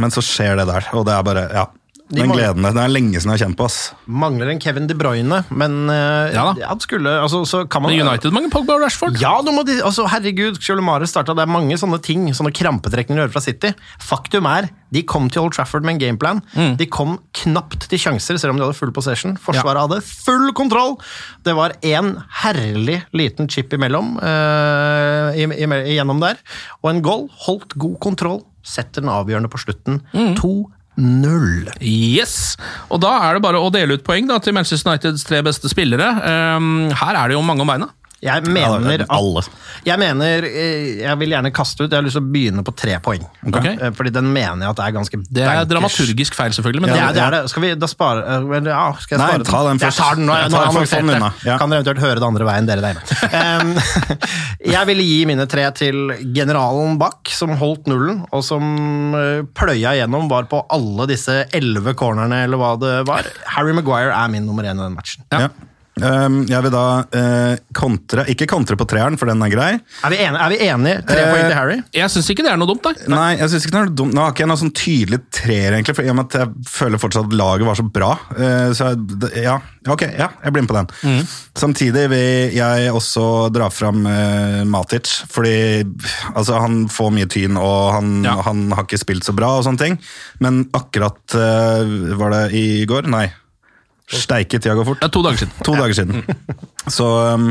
[0.00, 1.66] men så skjer det der, og det er bare Ja.
[2.08, 3.78] De Den gleden gleden Det er lenge siden jeg har kjent på, ass.
[4.08, 6.68] Mangler en Kevin De Bruyne, men eh, Ja da.
[6.70, 9.18] han skulle altså, så kan man, Men United mangler Pogba og Rashford.
[9.20, 13.20] Ja, nå må de, altså, herregud, Kjølmare starta, det er mange sånne ting, sånne krampetrekninger
[13.20, 13.74] å gjøre fra City.
[14.00, 16.40] Faktum er, de kom til Old Trafford med en gameplan.
[16.56, 16.78] Mm.
[16.80, 19.36] De kom knapt til sjanser, selv om de hadde full possession.
[19.44, 20.96] Forsvaret hadde full kontroll!
[21.44, 26.40] Det var en herlig liten chip imellom, eh, i, i, igjennom der,
[26.80, 27.28] og en goal.
[27.44, 28.42] Holdt god kontroll.
[28.68, 30.02] Setter den avgjørende på slutten.
[30.12, 30.34] Mm.
[30.98, 31.70] 2-0.
[31.80, 32.56] Yes!
[32.90, 35.70] Og da er det bare å dele ut poeng da, til Manchester Uniteds tre beste
[35.70, 36.10] spillere.
[36.58, 37.90] Um, her er det jo mange om beina.
[38.18, 39.48] Jeg mener at.
[39.86, 42.96] Jeg mener, jeg vil gjerne kaste ut, jeg har lyst til å begynne på tre
[43.04, 43.22] poeng.
[43.46, 43.66] Ok.
[43.70, 45.68] Eh, Fordi den mener jeg at det er ganske Det er bankers.
[45.70, 46.82] dramaturgisk feil, selvfølgelig.
[46.82, 47.42] Men Det det, er, det er det.
[47.52, 50.00] Skal vi da spare eh, Ja, skal jeg Nei, ta den Jeg først.
[50.02, 50.34] tar den nå.
[50.34, 51.30] Jeg, Nå jeg sånn unna.
[51.46, 51.58] Ja.
[51.62, 52.98] Kan dere eventuelt høre det andre veien, dere der.
[52.98, 53.86] inne.
[54.74, 56.02] jeg ville gi mine tre til
[56.34, 61.94] generalen bak, som holdt nullen, og som eh, pløya gjennom, var på alle disse elleve
[61.98, 63.30] cornerne, eller hva det var.
[63.54, 65.22] Harry Maguire er min nummer én i den matchen.
[65.30, 65.48] Ja.
[66.02, 66.82] Um, jeg vil da
[67.18, 69.70] eh, kontre Ikke kontre på treeren, for den er grei.
[70.04, 70.40] Er vi enige?
[70.44, 71.00] Er vi enige?
[71.08, 71.78] Tre Eh, poeng til Harry?
[71.96, 72.92] Jeg syns ikke det er noe dumt, da.
[73.12, 74.14] Nei, jeg synes ikke det er noe dumt.
[74.14, 75.96] Nå har ikke jeg noen sånn tydelig treer, egentlig.
[75.98, 78.10] For i og med at jeg føler fortsatt at laget var så bra.
[78.38, 79.56] eh, så jeg, ja,
[79.88, 81.26] ok, ja, jeg blir med på den.
[81.58, 85.56] Samtidig vil jeg også dra fram eh, Matic, fordi
[86.34, 88.36] altså, han får mye tyn, og han, Ja.
[88.46, 89.98] han har ikke spilt så bra og sånne ting.
[90.40, 93.06] Men akkurat eh, Var det i går?
[93.10, 93.26] Nei.
[94.08, 95.00] Steike, tida går fort.
[95.02, 95.54] Det er to dager siden.
[95.66, 96.24] To dager siden.
[96.98, 97.50] Så, um,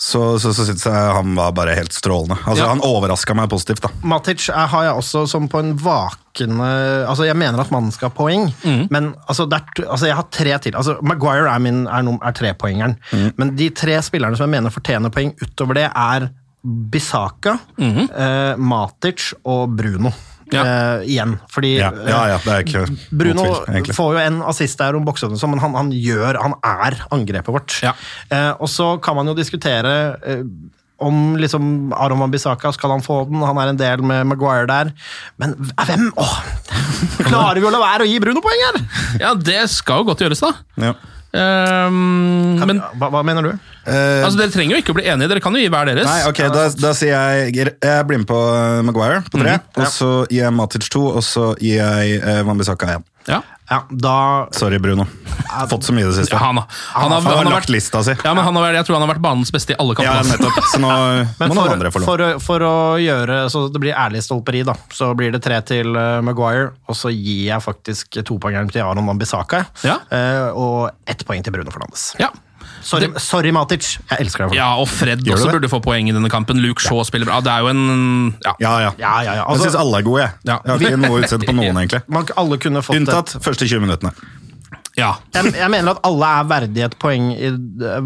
[0.00, 2.34] så, så, så syns jeg han var bare helt strålende.
[2.48, 2.70] Altså, Ja.
[2.72, 3.82] Han overraska meg positivt.
[3.84, 3.90] da.
[4.02, 6.66] Matic er, har jeg også som på en vakende
[7.06, 8.48] Altså, Jeg mener at mannen skal ha poeng,
[8.90, 10.74] men altså, det er, altså, jeg har tre til.
[10.74, 12.96] Altså, Maguire er, min, er, nom- er trepoengeren,
[13.38, 16.26] men de tre spillerne som jeg mener fortjener poeng utover det, er
[16.64, 20.10] Bisaka, eh, Matic og Bruno.
[20.52, 20.62] Ja.
[20.64, 24.38] Uh, igjen, fordi Ja, ja, ja det er ikke eh, Bruno tvil, får jo en
[24.44, 27.78] assist der om boksen, sånn, men han, han gjør Han er angrepet vårt.
[27.84, 27.94] Ja.
[28.28, 30.44] Eh, og så kan man jo diskutere uh,
[31.04, 34.92] om liksom Aron Wambisaka skal han få den, han er en del med Maguire der.
[35.42, 36.36] Men hvem Åh!
[37.28, 38.78] Klarer vi å la være å gi Bruno poeng her?!
[39.20, 40.52] Ja, det skal jo godt gjøres, da.
[40.80, 40.94] Ja.
[41.34, 43.52] Ehm, Kan, men hva, hva mener du?
[43.84, 46.06] Uh, altså, dere trenger jo ikke å bli enige, dere kan jo gi hver deres.
[46.08, 49.58] Nei, ok, da, da sier jeg Jeg blir med på uh, Maguire på tre.
[49.58, 53.04] Mhm, Og så gir jeg Matic to, og så gir jeg uh, Wambisaka én.
[53.26, 53.42] Ja.
[53.70, 54.14] Ja, da
[54.52, 55.06] Sorry, Bruno.
[55.70, 56.34] Fått så mye i det siste.
[56.36, 58.12] Ja, han, han, har, Han har har lagt lista si.
[58.12, 60.36] ja, men han har jeg tror han har vært banens beste i alle Ja, kampene.
[60.36, 60.68] nettopp.
[60.68, 60.90] Så nå
[61.40, 62.08] må for, noen andre få lov.
[62.10, 65.62] for, å- for å gjøre så det blir ærlig stolperi, da, så blir det tre
[65.64, 69.96] til eh, Maguire, og så gir jeg faktisk topoengeren til Aron Wambisaka, Ja.
[70.12, 72.10] eh, og ett poeng til Bruno Fernandes.
[72.20, 72.28] Ja.
[72.84, 73.86] Sorry, sorry, Matic.
[74.10, 74.50] Jeg elsker deg.
[74.50, 74.58] for det.
[74.60, 76.60] ja, og Fred Gjør også burde få poeng i denne kampen.
[76.60, 77.40] Luke Shaw spiller bra.
[77.44, 77.82] Det er jo en
[78.44, 78.52] ja.
[78.60, 78.90] Ja, ja.
[79.00, 79.34] Ja, ja, ja.
[79.40, 80.30] jeg Altså, syns alle er gode, jeg.
[80.50, 80.58] Ja.
[80.64, 82.02] Jeg har ikke noe å utsette på noen, egentlig.
[82.18, 84.12] man, alle kunne fått et- Unntatt første 20 minuttene.
[85.00, 85.14] ja.
[85.34, 87.50] jeg, jeg mener at alle er verdig et poeng i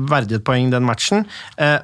[0.08, 1.26] verdig et poeng i den matchen,
[1.58, 1.78] eh,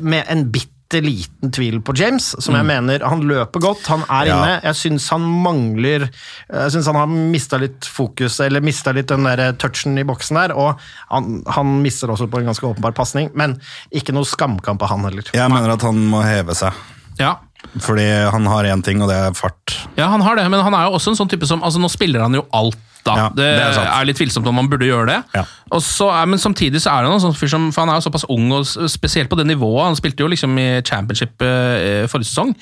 [0.00, 4.26] med en bitte liten tvil på James, som jeg mener Han løper godt, han er
[4.26, 4.34] Ja.
[4.34, 4.56] inne.
[4.64, 6.08] Jeg syns han mangler
[6.50, 10.34] Jeg syns han har mista litt fokus, eller mista litt den der touchen i boksen
[10.40, 10.80] der, og
[11.10, 13.54] han, han mister også på en ganske åpenbar pasning, men
[13.94, 15.30] ikke noe skamkamp av han heller.
[15.32, 16.72] Jeg mener at han må heve seg.
[17.20, 17.36] ja.
[17.78, 19.74] Fordi han har én ting, og det er fart.
[19.94, 21.90] Ja, han har det, men han er jo også en sånn type som altså Nå
[21.92, 22.74] spiller han jo alt,
[23.06, 23.16] da.
[23.16, 23.90] Ja, det, det er sant.
[23.90, 25.18] er litt tvilsomt om man burde gjøre det.
[25.36, 25.44] Ja.
[25.70, 28.06] Og så men samtidig så er det noen sånn fyr som For han er jo
[28.08, 29.86] såpass ung, og spesielt på det nivået.
[29.88, 32.54] Han spilte jo liksom i championship eh, forrige sesong.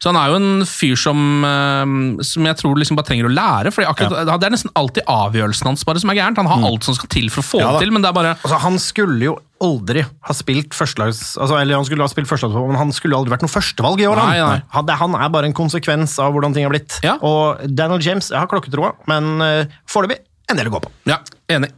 [0.00, 3.34] Så han er jo en fyr som, eh, som jeg tror liksom bare trenger å
[3.34, 3.74] lære.
[3.74, 6.40] For akkurat, Det er nesten alltid avgjørelsen hans bare som er gærent.
[6.40, 8.16] Han har alt som skal til for å få Ja det til, men det er
[8.16, 11.34] bare Altså, han skulle jo aldri ha spilt førstelags...
[11.40, 14.08] Altså, eller han skulle ha spilt førstelags, men han skulle aldri vært noe førstevalg i
[14.10, 14.20] år.
[14.20, 14.60] Nei, nei.
[14.74, 16.98] Han, han er bare en konsekvens av hvordan ting har blitt.
[17.06, 17.16] Ja.
[17.24, 20.90] Og Daniel James, jeg har klokketroa, men uh, foreløpig en del å gå på.
[21.10, 21.18] Ja,
[21.50, 21.72] enig.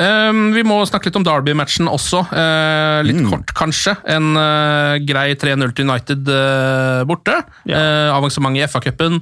[0.00, 2.22] Um, vi må snakke litt om Derby-matchen også.
[2.30, 3.92] Uh, litt kort, kanskje.
[4.08, 7.36] En uh, grei 3-0 til United uh, borte.
[7.68, 9.20] Eh, avansement i FA-cupen.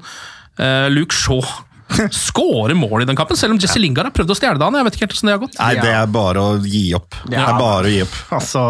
[0.94, 1.42] Luke Shaw
[2.10, 4.76] skårer mål i den kampen, selv om Jesse Lingard har prøvd å stjele det han.
[4.78, 5.58] Jeg vet ikke helt hvordan det har gått.
[5.60, 7.18] Nei, det er bare å gi opp.
[7.30, 8.16] Det er bare å gi opp.
[8.38, 8.64] Altså,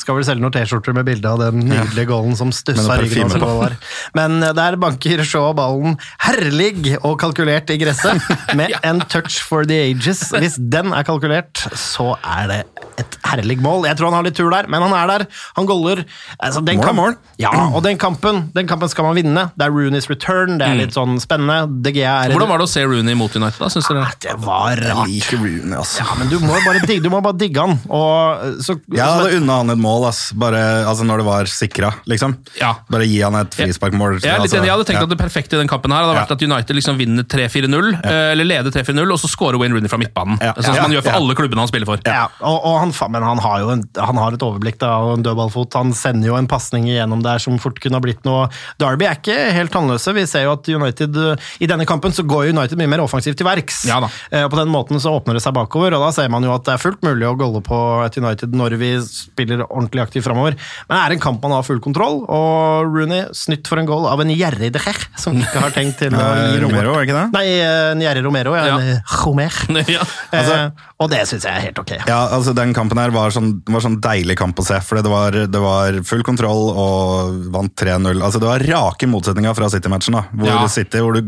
[0.00, 3.38] Skal vel selge noen T-skjorter med bilde av den nydelige goalen som stussa ryggen hans
[3.40, 3.76] på var.
[4.18, 5.96] Men eh, der banker Shaw ballen
[6.26, 8.20] herlig og kalkulert i gresset,
[8.58, 10.26] med en touch for the ages.
[10.34, 12.60] Hvis den er kalkulert, så er det
[13.00, 13.86] et herlig mål.
[13.88, 15.26] Jeg tror han har litt tur der, men han er der.
[15.58, 16.04] Han goller.
[16.40, 17.16] Altså, den Mål mål.
[17.40, 19.48] Ja, og den kampen, den kampen skal man vinne.
[19.56, 21.66] Det er Rooney's return, det er litt sånn spennende.
[21.84, 23.60] DGA er Hvordan var det å se Rooney mot United?
[23.60, 24.06] da, synes dere?
[24.22, 25.10] Det var Jeg rart.
[25.12, 26.02] liker Rooney, altså.
[26.02, 27.76] Ja, men du må bare digge, du må bare digge han.
[27.86, 30.32] Og eh, så, Jeg hadde unna han et mål, ass.
[30.36, 32.36] Bare, altså når det var sikra, liksom.
[32.58, 32.72] Ja.
[32.90, 34.18] Bare gi han et frisparkmål.
[34.24, 35.06] Jeg, altså, jeg hadde tenkt ja.
[35.06, 38.32] at det perfekte i den kampen her hadde vært at United liksom vinner 3-4-0, eh,
[38.32, 40.40] eller leder 3-4-0, og så scorer Wayne Rooney fra midtbanen.
[40.42, 40.54] Ja.
[40.56, 41.20] Sånn som han man gjør for Ja.
[41.20, 42.00] alle klubbene han spiller for.
[42.06, 45.18] Ja, og, og han, men han har jo en, han har et overblikk da, og
[45.18, 45.74] en dødballfot.
[45.78, 48.48] Han sender jo en pasning igjennom der som fort kunne ha blitt noe.
[48.82, 50.14] Derby er ikke helt tannløse.
[50.16, 53.36] Vi ser jo at United uh, I denne kampen så går United mye mer offensivt
[53.40, 53.84] til verks.
[53.88, 54.08] Ja da.
[54.30, 56.52] Eh, og På den måten så åpner det seg bakover, og da ser man jo
[56.54, 60.24] at det er fullt mulig å golle på et United når vi spiller ordentlig aktivt
[60.26, 60.56] framover.
[60.88, 64.06] Men det er en kamp man har full kontroll, og Rooney snytt for en goal
[64.10, 67.08] av en gjerrig de Gea, som ikke har tenkt til å gi Romero, er det
[67.08, 67.26] ikke det?
[67.36, 68.54] Nei, eh, en gjerrig Romero.
[68.56, 68.66] Ja.
[68.66, 68.76] Ja.
[68.78, 69.52] En, eh, Romer.
[69.96, 70.02] Ja.
[70.32, 70.70] Eh,
[71.00, 71.90] og det syns jeg er helt ok.
[72.08, 74.78] Ja, altså Den kampen her var sånn, var sånn deilig kamp å se.
[74.84, 78.22] For det var, det var full kontroll og vant 3-0.
[78.24, 80.16] Altså Det var rake motsetninger fra City-matchen.
[80.16, 80.66] da Hvor Ja.
[80.72, 81.20] City, hvor du,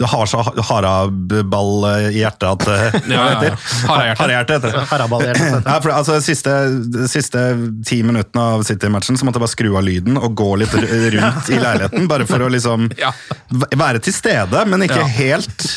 [0.00, 3.56] du har så haraball i hjertet at eh, Ja, ja, ja.
[4.18, 4.58] Harehjerte.
[4.58, 4.84] Heter det.
[4.92, 5.62] Haraball, hjertet.
[5.66, 6.56] Ja, for altså, siste,
[7.10, 7.44] siste
[7.86, 10.74] ti minuttene av City-matchen så måtte jeg bare skru av lyden og gå litt
[11.16, 12.10] rundt i leiligheten.
[12.10, 12.90] Bare for å liksom
[13.76, 15.68] være til stede, men ikke helt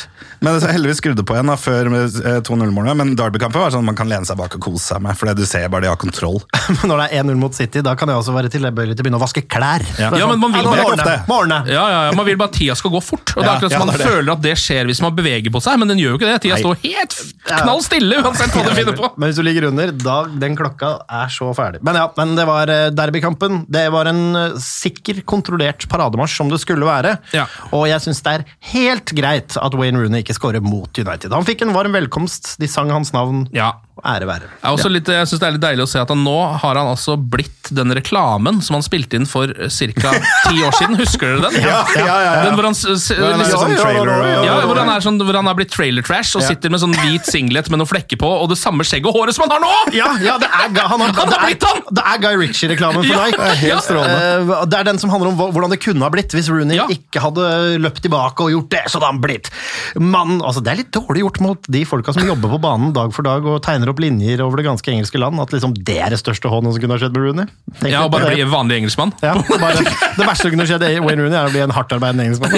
[0.44, 2.96] Men så heldigvis skrudde på igjen da, før eh, 2-0-målet.
[2.98, 5.44] Men Derby-kampen var sånn man kan lene seg bak og kose seg med, fordi du
[5.48, 6.40] ser bare de har kontroll.
[6.76, 9.06] Men når det er 1-0 mot City, da kan jeg også være tilbøyelig til å
[9.06, 9.84] begynne å vaske klær.
[10.00, 10.10] Ja.
[10.16, 11.74] Ja, men man vil bare- «Ja, nå ordner jeg, nå ordner jeg».
[11.76, 13.32] Ja, ja, ja, Man vil bare at tida skal gå fort.
[13.36, 15.16] Og det er akkurat ja, som Man det er føler at det skjer hvis man
[15.16, 16.38] beveger på seg, men den gjør jo ikke det.
[16.46, 17.16] Tida står helt
[17.46, 19.10] knall stille uansett hva du finner på.
[19.16, 20.16] Men hvis du ligger under, da
[20.46, 21.82] den klokka er så ferdig.
[21.86, 23.62] Men ja, men det var eh, derbykampen.
[23.72, 27.16] Det var en eh, sikker, kontrollert parademarsj som det skulle være.
[27.36, 27.46] Ja.
[27.76, 31.30] Og jeg syns det er helt greit at Wayne Rooney ikke skåre mot United.
[31.32, 33.46] Han fikk en varm velkomst, de sang hans navn.
[33.54, 33.76] Ja.
[34.04, 34.44] Ære være.
[34.44, 36.34] Jeg, er også litt, jeg synes det er litt deilig å se at han nå
[36.60, 40.10] har han altså blitt den reklamen som han spilte inn for ca.
[40.44, 40.98] ti år siden.
[41.00, 41.64] Husker dere den?
[41.64, 42.42] Ja, ja, ja, ja.
[42.44, 46.04] Den hvor han, er liksom- sånn trailer- ja, hvor han er, hvor han blitt trailer
[46.04, 46.48] trash og Ja.
[46.52, 49.32] sitter med sånn hvit singlet med noen flekker på, og det samme skjegget og håret
[49.34, 49.72] som han har nå!
[49.96, 51.82] Ja, ja, det er, han har, Han har det er- blitt han!
[51.96, 53.36] Det er Guy Ritchie-reklamen for Ja, Nike.
[53.40, 54.52] det er helt strålende.
[54.60, 56.86] Eh, Det er den som handler om hvordan det kunne ha blitt hvis Rooney Ja.
[56.86, 58.84] ikke hadde løpt tilbake og gjort det.
[58.92, 59.48] Så hadde han blitt
[59.96, 60.42] mann.
[60.42, 63.22] Altså, det er litt dårlig gjort mot de folka som jobber på banen dag for
[63.22, 65.40] dag og tegner opp linjer over det ganske engelske land.
[65.42, 67.46] At liksom det er det største hånden som kunne ha skjedd med Rooney.
[67.80, 69.12] Tenk Ja, og bare bli en vanlig engelskmann.
[69.22, 69.84] ja, bare,
[70.16, 72.56] det verste som kunne skjedd i Wayne Rooney, er å bli en hardtarbeidende engelskmann.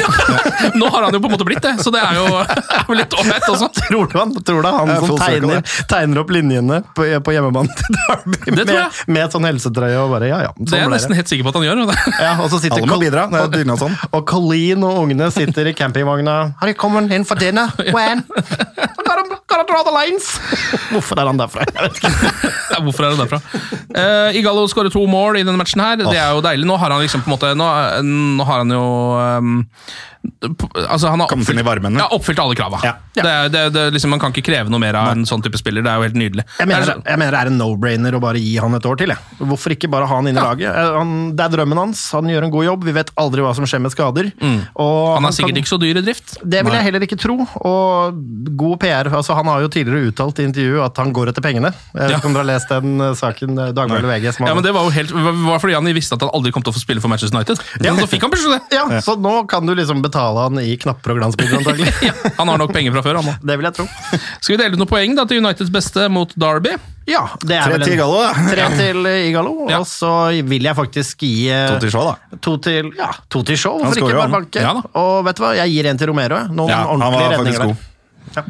[0.79, 2.97] Nå har han jo på en måte blitt det, så det er jo, er jo
[2.99, 3.69] litt ålreit også.
[3.89, 7.73] Tror du han, tror du han Ja, som tegner, tegner opp linjene på, på hjemmebanen
[7.79, 8.73] til Derby med,
[9.17, 10.51] med sånn helsetrøye og bare ja, ja.
[10.59, 11.83] Sånn Det er jeg nesten helt sikker på at han gjør.
[11.89, 13.27] det- Ja, og så sitter Alle må bidra.
[13.33, 16.37] Det er og- Og Colleen og ungene sitter i campingvogna.
[16.61, 17.73] Har de kommet inn for dinner?
[17.95, 18.25] When?
[18.29, 20.29] Gotta, gotta draw the lines!
[20.93, 21.67] Hvorfor er han derfra?
[22.73, 23.41] Ja, Hvorfor er han derfra?
[23.95, 25.97] Uh, Igalo skårer to mål i denne matchen her.
[26.01, 26.69] Det er jo deilig.
[26.69, 27.69] Nå har han liksom på en måte Nå,
[28.39, 28.85] nå har han jo
[29.43, 29.57] um,
[30.89, 32.07] Altså, han har Kommet oppfylt, i varmen, ja.
[32.15, 32.79] oppfylt alle krava.
[32.85, 32.95] Ja.
[33.19, 35.83] Det det, det, liksom, man kan ikke kreve noe mer av en sånn type spiller.
[35.83, 36.45] Det er jo helt nydelig.
[36.59, 38.87] Jeg mener, Det er jeg mener det er en no-brainer å bare gi han et
[38.87, 39.09] år til.
[39.15, 39.39] Jeg.
[39.41, 40.69] Hvorfor ikke bare ha han inn i laget?
[40.71, 42.05] Eh, Han, det er drømmen hans.
[42.13, 42.85] Han gjør en god jobb.
[42.89, 44.31] Vi vet aldri hva som skjer med skader.
[44.39, 45.15] Og Mm.
[45.19, 46.37] han er sikkert kan- ikke så dyr i drift.
[46.45, 47.37] Det vil jeg heller ikke tro.
[47.65, 48.23] Og
[48.57, 49.09] god PR.
[49.15, 51.73] altså Han har jo tidligere uttalt i intervju at han går etter pengene.
[51.95, 54.33] Jeg vet ikke om dere har lest den eh, saken eh, Dagbladet VG?
[54.35, 56.63] Som Ja, men Det var jo helt, var fordi han visste at han aldri kom
[56.63, 57.59] til å få spille for Manchester United.
[57.81, 58.77] Men så fikk han plutselig det.
[58.79, 61.93] ja, Så nå kan du liksom betale han i knapper og glansbilder, antagelig.
[62.09, 63.19] Ja, han har nok penger fra før.
[63.23, 63.43] han òg.
[63.47, 63.87] Det vil jeg tro.
[64.41, 66.77] Skal vi dele ut noen poeng da til Uniteds beste mot Derby?
[67.09, 68.33] Ja, det er Tre vel en- til Igalo, da.
[68.53, 69.79] Tre til Igalo, Ja.
[69.81, 70.13] og så
[70.45, 72.39] vil jeg faktisk gi eh, To til show, da.
[72.45, 74.61] to til, ja, to til Shaw, Hvorfor ikke bare banke?
[74.61, 76.37] Ja og vet du hva, jeg gir en til Romero.
[76.43, 76.51] jeg.
[76.53, 77.67] Noen Ja, ordentlige redninger der.
[77.73, 77.85] god.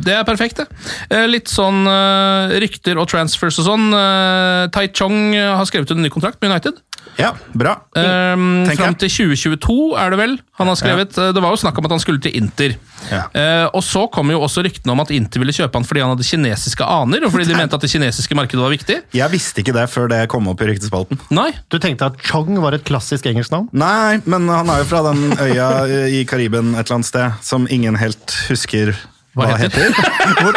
[0.04, 0.66] Det er perfekt, det.
[1.14, 3.84] Eh, Litt sånn eh, rykter og transfers og sånn.
[3.94, 6.80] Uh, Tai Chong eh, har skrevet under ny kontrakt med United.
[7.18, 7.74] Ja, bra.
[7.96, 11.16] Um, Fram til 2022 er det vel han har skrevet.
[11.16, 11.32] ja.
[11.34, 12.76] Det var jo snakk om at han skulle til Inter.
[13.08, 13.24] Ja.
[13.32, 16.12] Uh, og så kom jo også ryktene om at Inter ville kjøpe han fordi han
[16.14, 19.00] hadde kinesiske aner, og fordi de mente at det kinesiske markedet var viktig.
[19.16, 21.20] Jeg visste ikke det før det kom opp i ryktespalten.
[21.34, 21.50] Nei.
[21.72, 23.68] Du tenkte at Chong var et klassisk engelsk navn?
[23.72, 25.70] Nei, men han er jo fra den øya
[26.10, 28.94] i Kariben et eller annet sted som ingen helt husker
[29.38, 29.94] Hva heter?
[30.38, 30.56] Hvor,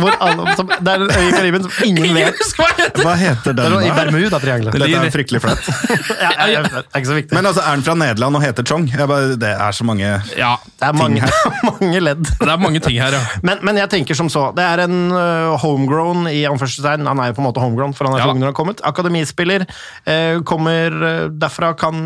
[0.00, 2.38] hvor alle, som, det er en øy i Karibien som ingen vet.
[2.56, 3.02] hva heter!
[3.04, 3.74] Hva heter Det den?
[3.84, 3.94] I da?
[3.98, 4.76] Bermuda-triangelet.
[4.80, 5.68] Dette er fryktelig flaut.
[6.22, 7.36] Ja, det er ikke så viktig.
[7.36, 8.86] Men altså, er den fra Nederland og heter Chong?
[9.08, 10.06] Bare, det er så mange
[10.38, 12.24] Ja, det er mange, ting mange ledd.
[12.28, 13.20] det er mange ting her, ja.
[13.46, 14.48] Men, men jeg tenker som så.
[14.56, 17.06] Det er en uh, homegrown i anførselstegn.
[17.08, 18.58] Han er jo på en måte homegrown, for han er så ung når han har
[18.58, 18.82] kommet.
[18.88, 19.66] Akademispiller.
[20.08, 21.98] Uh, kommer øh, derfra kan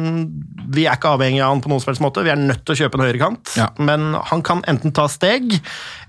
[0.74, 2.24] Vi er ikke avhengig av han på noen som helst måte.
[2.26, 3.54] Vi er nødt til å kjøpe en høyrekant.
[3.58, 3.70] Ja.
[3.78, 5.56] Men han kan enten ta steg,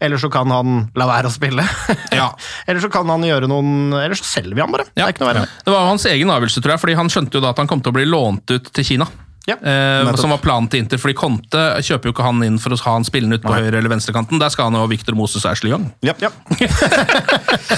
[0.08, 1.68] eller så kan han la være å spille.
[2.16, 2.32] Ja.
[2.68, 4.88] eller så kan han gjøre noen Eller så selger vi han bare.
[4.89, 5.12] Det Ja.
[5.12, 5.45] er ikke noe.
[5.45, 7.84] Det var hans egen avgjørelse, tror jeg, fordi han skjønte jo da at han kom
[7.84, 9.08] til å bli lånt ut til Kina.
[9.47, 9.55] Ja.
[9.64, 12.80] Eh, som var planen til Inter, fordi Conte kjøper jo ikke han inn for å
[12.84, 14.41] ha han spillende ut på høyre- eller venstrekanten.
[14.41, 15.86] Der skal han ha Victor Moses og Ashley Young.
[16.03, 16.28] Ja, Ja.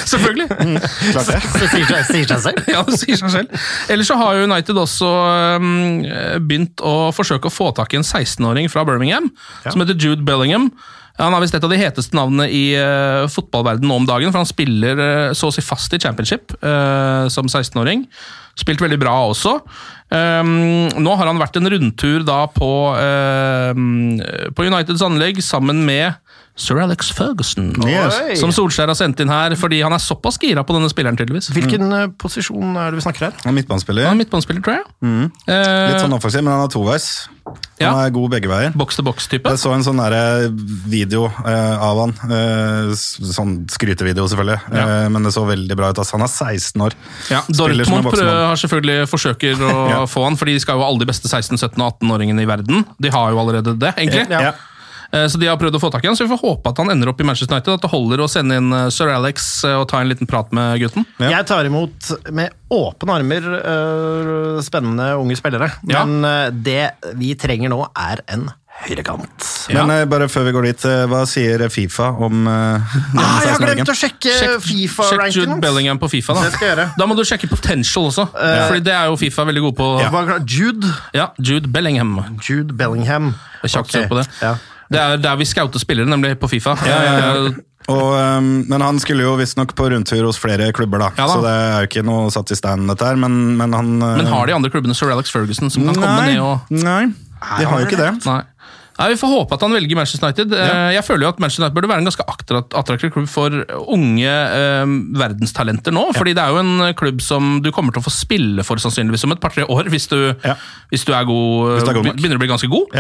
[0.10, 0.48] Selvfølgelig!
[1.14, 1.40] klart det.
[1.60, 2.70] Det sier seg, sier seg selv.
[2.74, 3.68] ja, det sier seg selv.
[3.94, 5.10] Ellers så har United også
[5.62, 5.70] um,
[6.50, 9.30] begynt å forsøke å få tak i en 16-åring fra Birmingham,
[9.68, 10.72] som heter Jude Bellingham.
[11.20, 14.50] Han har visst et av de heteste navnene i uh, fotballverdenen om dagen, for han
[14.50, 18.06] spiller uh, så å si fast i championship uh, som 16-åring.
[18.60, 19.58] Spilt veldig bra også.
[20.10, 24.18] Um, nå har han vært en rundtur da på, um,
[24.56, 26.18] på Uniteds anlegg sammen med
[26.60, 28.40] Sir Alex Ferguson, Yes.
[28.42, 31.50] Som Solskjær har sendt inn her, fordi han er såpass gira på denne spilleren, tydeligvis.
[31.56, 32.16] Hvilken mm.
[32.20, 33.38] posisjon er det vi snakker her?
[33.46, 34.10] Han er midtbanespiller.
[34.10, 34.88] Han er midtbanespiller, tror jeg.
[35.00, 35.26] Mm.
[35.48, 37.10] Litt sånn offensiv, men han er toveis.
[37.50, 37.94] Han Ja.
[38.06, 38.74] er god begge veier.
[38.78, 39.50] Boks-til-boks-type.
[39.50, 40.50] Jeg så en sånn der
[40.92, 42.14] video eh, av han.
[42.28, 44.60] Eh, sånn skrytevideo, selvfølgelig.
[44.76, 44.84] Ja.
[45.06, 46.02] Eh, men det så veldig bra ut.
[46.04, 46.18] Altså.
[46.20, 46.98] Han er 16 år.
[47.32, 50.02] Ja, Dortmund har selvfølgelig forsøker å Ja.
[50.12, 52.50] få han, for de skal jo ha alle de beste 16-, 17- og 18-åringene i
[52.50, 52.84] verden.
[53.00, 54.28] De har jo allerede det, egentlig.
[54.30, 54.54] Ja.
[55.12, 56.82] Eh, Så de har prøvd å få tak i han, så vi får håpe at
[56.82, 57.80] han ender opp i Manchester United.
[57.80, 60.54] At det holder å sende inn eh, Sir Alex eh, og ta en liten prat
[60.56, 61.08] med gutten.
[61.18, 61.40] Ja.
[61.40, 63.46] Jeg tar imot med åpne armer
[64.62, 65.72] spennende unge spillere.
[65.90, 66.50] Men ja.
[66.54, 68.52] det vi trenger nå, er en
[68.84, 69.48] høyrekant.
[69.74, 73.64] Men eh, bare før vi går dit, hva sier Fifa om uh, Ah, jeg har
[73.66, 75.26] glemt å sjekke Sjekk, sjekk.
[75.36, 76.88] Jude Bellingham på Fifa, da.
[76.96, 79.92] Da må du sjekke potential også, Fordi det er jo Fifa veldig god på.
[80.06, 80.34] Er?
[80.46, 80.94] Jude?
[81.18, 82.20] Ja, Jude Bellingham.
[82.46, 83.34] Jude Bellingham.
[83.66, 84.30] Kjapt Ok, på det.
[84.46, 84.56] Ja.
[84.90, 86.76] Det er der vi scouter spillere, nemlig på Fifa.
[86.86, 87.50] Eh,
[87.90, 91.08] Og, um, men han skulle jo visstnok på rundtur hos flere klubber, da.
[91.18, 91.34] Ja da.
[91.34, 93.18] Så det er jo ikke noe satt i stand, dette her.
[93.18, 96.28] Men, men han uh, Men har de andre klubbene Sir Alex Ferguson som kan komme
[96.28, 98.14] ned og Nei, de har jo ikke det.
[98.28, 98.44] Nei.
[99.00, 100.54] Nei, Vi får håpe at han velger Manchester United.
[100.60, 100.90] Ja.
[100.92, 102.26] Jeg føler jo at Manchester United burde være en ganske
[102.82, 103.54] attraktiv klubb for
[103.96, 106.10] unge eh, verdenstalenter nå.
[106.18, 109.24] fordi det er jo en klubb som du kommer til å få spille for sannsynligvis
[109.24, 110.58] om et par-tre år, hvis du, Ja.
[110.92, 112.92] hvis du er god, er god begynner å bli ganske god.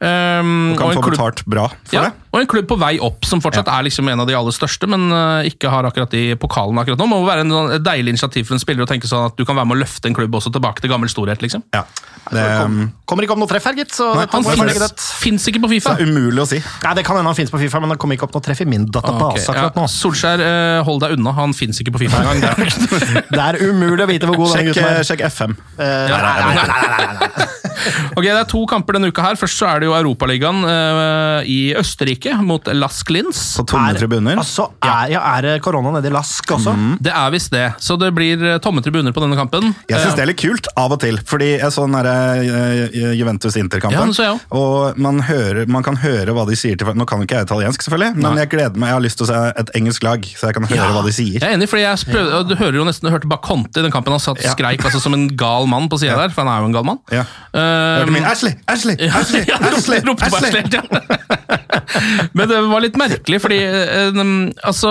[0.00, 0.38] Ja.
[0.38, 2.12] Um, Og kan få klubb- betalt bra for ja, det.
[2.30, 4.86] og en klubb på vei opp, som fortsatt er liksom en av de aller største,
[4.86, 7.08] men uh, ikke har akkurat de pokalene akkurat nå.
[7.10, 9.42] Må være en sånn, et deilig initiativ for en spiller å tenke sånn at du
[9.48, 11.42] kan være med å løfte en klubb også tilbake til gammel storhet.
[11.42, 11.64] liksom.
[11.74, 11.82] Ja.
[12.28, 12.78] Det, kom,
[13.08, 13.90] Kommer ikke opp noe treff her, gitt.
[13.96, 15.96] Så nei, Han fins, fins ikke på Fifa.
[15.98, 16.62] det er umulig å si.
[16.84, 18.60] Nei, det kan hende han finnes på Fifa, men det kommer ikke opp noe treff
[18.62, 19.82] i min database okay, akkurat ja.
[19.82, 19.88] nå.
[19.98, 21.32] Solskjær, uh, hold deg unna.
[21.40, 22.54] Han fins ikke på Fifa engang.
[23.34, 25.02] Det er umulig å vite hvor god den gutten er.
[25.06, 25.56] sjekk FM.
[25.78, 27.48] Eh, nei, nei, nei, nei, nei, nei, nei.
[28.18, 29.22] Ok, Det er to kamper denne uka.
[29.24, 29.36] her.
[29.38, 33.40] Først så er det jo Europaligaen uh, i Østerrike mot Lask Linz.
[33.58, 34.38] På tomme Er- tribuner.
[34.40, 36.74] Altså, er, ja, er det korona nede i Lask også?
[37.02, 37.64] Det er visst det.
[37.82, 39.72] Så det blir eh, tomme tribuner på denne kampen.
[39.90, 41.18] Jeg syns det er litt kult, av og til.
[41.28, 42.14] Fordi jeg så den derre
[42.44, 44.12] uh, Juventus-Inter-kampen.
[44.18, 47.46] Ja, og man, hører, man kan høre hva de sier til Nå kan ikke jeg
[47.48, 48.42] italiensk, selvfølgelig, men Nei.
[48.42, 48.90] jeg gleder meg.
[48.92, 51.12] Jeg har lyst til å se et engelsk lag, så jeg kan høre hva de
[51.14, 51.36] sier.
[51.38, 53.84] Jeg er enig, fordi jeg prøvde, Du hører jo nesten, du hørte bare Conte i
[53.86, 54.14] den kampen.
[54.16, 54.52] Han satt Ja.
[54.56, 56.86] skreik altså, som en gal mann på sida der, for han er jo en gal
[56.88, 56.98] mann.
[57.12, 57.24] Ja.
[57.52, 57.60] Eh,
[58.02, 58.54] Hørte min Ashley!
[58.68, 58.96] Ashley!
[59.08, 59.44] Ashley!
[59.48, 60.02] Ja, Ashley!
[60.04, 60.28] ropte
[60.74, 60.82] ja.
[62.36, 63.58] Men det var litt merkelig, fordi
[64.18, 64.32] um,
[64.66, 64.90] altså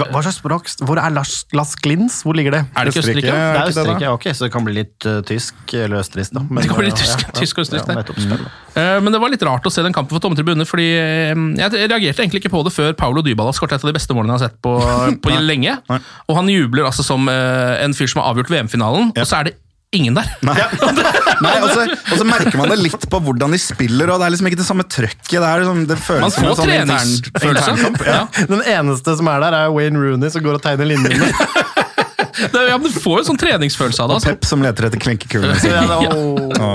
[0.00, 0.70] Hva, hva slags språk?
[0.86, 2.20] Hvor er Las, Las Glins?
[2.26, 2.62] Hvor ligger det?
[2.74, 3.30] Er det ikke Østerrike?
[3.30, 3.54] Østerrike?
[3.54, 6.44] Det er Østerrike, det ok, så det kan bli litt uh, tysk eller østerriksk, da.
[6.48, 7.98] Men, Det kan bli litt tysk- tysk og østerriksk, Ja, det.
[8.02, 8.52] nettopp, spennende.
[8.74, 11.74] Eh, Men det var litt rart å se den kampen for tomme tribuner, fordi jeg
[11.90, 14.42] reagerte egentlig ikke på det før Paulo Dybala skåret et av de beste målene jeg
[14.42, 14.74] har sett på,
[15.24, 15.78] på lenge.
[15.90, 16.00] Nei.
[16.28, 19.58] Og han jubler altså som en fyr som har avgjort VM-finalen, og så er det
[19.96, 20.28] ingen der.
[20.46, 20.56] Nei.
[21.44, 24.28] Nei, og så, og så merker man det litt på hvordan de spiller, og det
[24.28, 25.38] er liksom ikke det samme trøkket.
[25.38, 27.76] Det, liksom, det Man føles som en sånn intern, treningsfølelse.
[27.76, 28.04] internkamp.
[28.08, 28.20] Ja.
[28.54, 31.30] Den eneste som er der, er Wayne Rooney, som går og tegner linjene.
[32.34, 34.16] Det, ja, men Du får jo sånn treningsfølelse av det.
[34.16, 34.34] Og altså.
[34.34, 36.72] Pep som leter etter klinkekulene Så ja.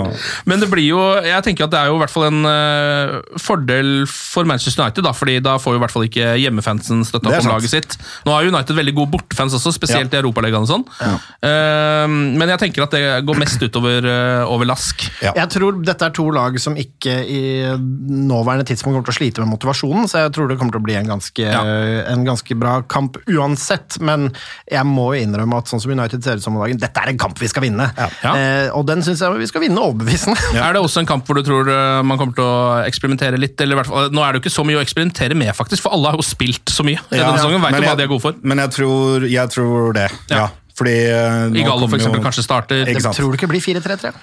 [0.49, 3.17] Men det blir jo, jeg tenker at det er jo i hvert fall en uh,
[3.41, 7.31] fordel for Manchester United, da, fordi da får jo i hvert fall ikke hjemmefansen støtte
[7.31, 7.97] opp om laget sitt.
[8.27, 10.85] Nå har United veldig gode bortefans også, spesielt i Europaligaen og sånn.
[10.99, 15.05] Uh, men jeg tenker at det går mest utover uh, over Lask.
[15.23, 15.33] Ja.
[15.41, 17.41] Jeg tror dette er to lag som ikke i
[17.75, 20.87] nåværende tidspunkt kommer til å slite med motivasjonen, så jeg tror det kommer til å
[20.87, 21.63] bli en ganske, Ja.
[22.11, 23.99] en ganske bra kamp uansett.
[24.03, 24.29] Men
[24.69, 27.09] jeg må jo innrømme at sånn som United ser ut som om dagen, dette er
[27.09, 27.89] en kamp vi skal vinne.
[27.97, 28.33] Ja.
[28.35, 30.37] Eh, og den syns jeg vi skal vinne overbevisende.
[30.69, 33.59] Er det også en kamp hvor du tror eh, man kommer til å eksperimentere litt?
[33.59, 35.83] eller i hvert fall, Nå er det jo ikke så mye å eksperimentere med, faktisk,
[35.83, 36.99] for alle har jo spilt så mye.
[37.09, 38.37] Ja, denne sesongen, vet men jo hva de er gode for.
[38.43, 40.43] Men jeg tror, jeg tror det, ja.
[40.45, 40.47] Ja.
[40.79, 42.85] Fordi eh, nå Igalo for eksempel jo- kanskje starter.
[42.87, 43.01] Det.
[43.17, 44.13] Tror du ikke blir 4-3-3?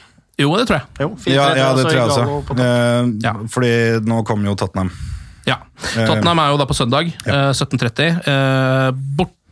[0.40, 0.86] Jo, det tror jeg.
[1.00, 2.56] Jo, 4-3-3, Ja, ja, det tror jeg også.
[2.60, 3.32] Eh, Ja.
[3.52, 3.72] Fordi
[4.08, 4.90] nå kommer jo Tottenham.
[5.46, 5.60] Ja.
[5.94, 7.52] Tottenham er jo da på søndag, ja.
[7.54, 8.16] 17.30.
[8.26, 8.88] eh,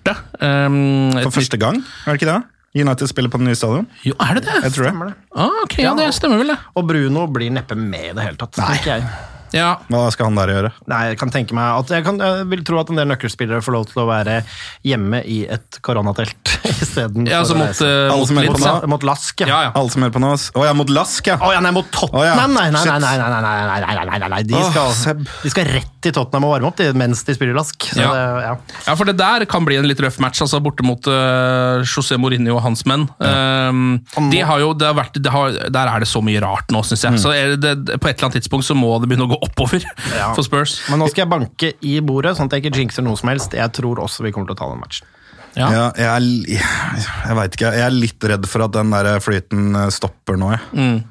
[0.05, 0.17] borte.
[0.41, 2.43] Um, For første gang, er det ikke det?
[2.75, 3.87] United spiller på den nye stadion.
[4.03, 4.55] Jo, er det det?
[4.65, 4.91] Jeg tror det.
[4.91, 5.15] Stemmer det.
[5.37, 6.59] Ah, ok, ja, det stemmer vel, det.
[6.75, 9.05] Og Bruno blir neppe med i det hele tatt, jeg.
[9.55, 10.71] Ja, Hva skal han der gjøre?
[10.91, 13.63] Nei, jeg kan tenke meg at jeg, kan, jeg vil tro at en del nøkkelspillere
[13.65, 14.41] får lov til å være
[14.87, 16.53] hjemme i et koronatelt
[16.83, 17.29] isteden.
[17.31, 18.73] ja altså mot, eh, Alle mot som på nå?
[18.83, 19.49] mot, mot Lask, ja.
[19.53, 19.73] Ja, ja.
[19.79, 20.33] Alle som hører på nå?
[20.35, 21.39] Å ja, mot Lask, ja!
[21.39, 22.55] Å ja, nei, mot Tottenham!
[22.55, 24.43] Nei, nei, nei, nei, nei, nei, nei, nei, nei, nei, nei, nei.
[24.51, 27.55] De, skal, oh, de skal rett til Tottenham og varme opp de, mens de spiller
[27.57, 27.89] Lask.
[27.95, 28.11] Så Ja.
[28.13, 28.55] det, ja.
[28.89, 32.19] Ja, for det der kan bli en litt røff match, altså borte mot uh, José
[32.21, 33.07] Mourinho og hans menn.
[33.23, 34.01] Um,
[34.33, 36.83] de har jo, det har vært, det har, der er det så mye rart nå,
[36.85, 37.21] syns jeg.
[37.23, 39.41] Så er det, det, på et eller annet tidspunkt så må det begynne å gå
[39.45, 39.85] oppover
[40.15, 40.33] Ja.
[40.37, 40.79] for Spurs.
[40.91, 43.53] Men nå skal jeg banke i bordet, sånn at jeg ikke jinxer noe som helst.
[43.57, 45.07] Jeg tror også vi kommer til å ta den matchen.
[45.55, 45.69] Ja.
[45.71, 47.69] Ja, jeg er, li- jeg veit ikke.
[47.77, 50.63] Jeg er litt redd for at den der flyten stopper nå, jeg.
[50.75, 51.03] Eh,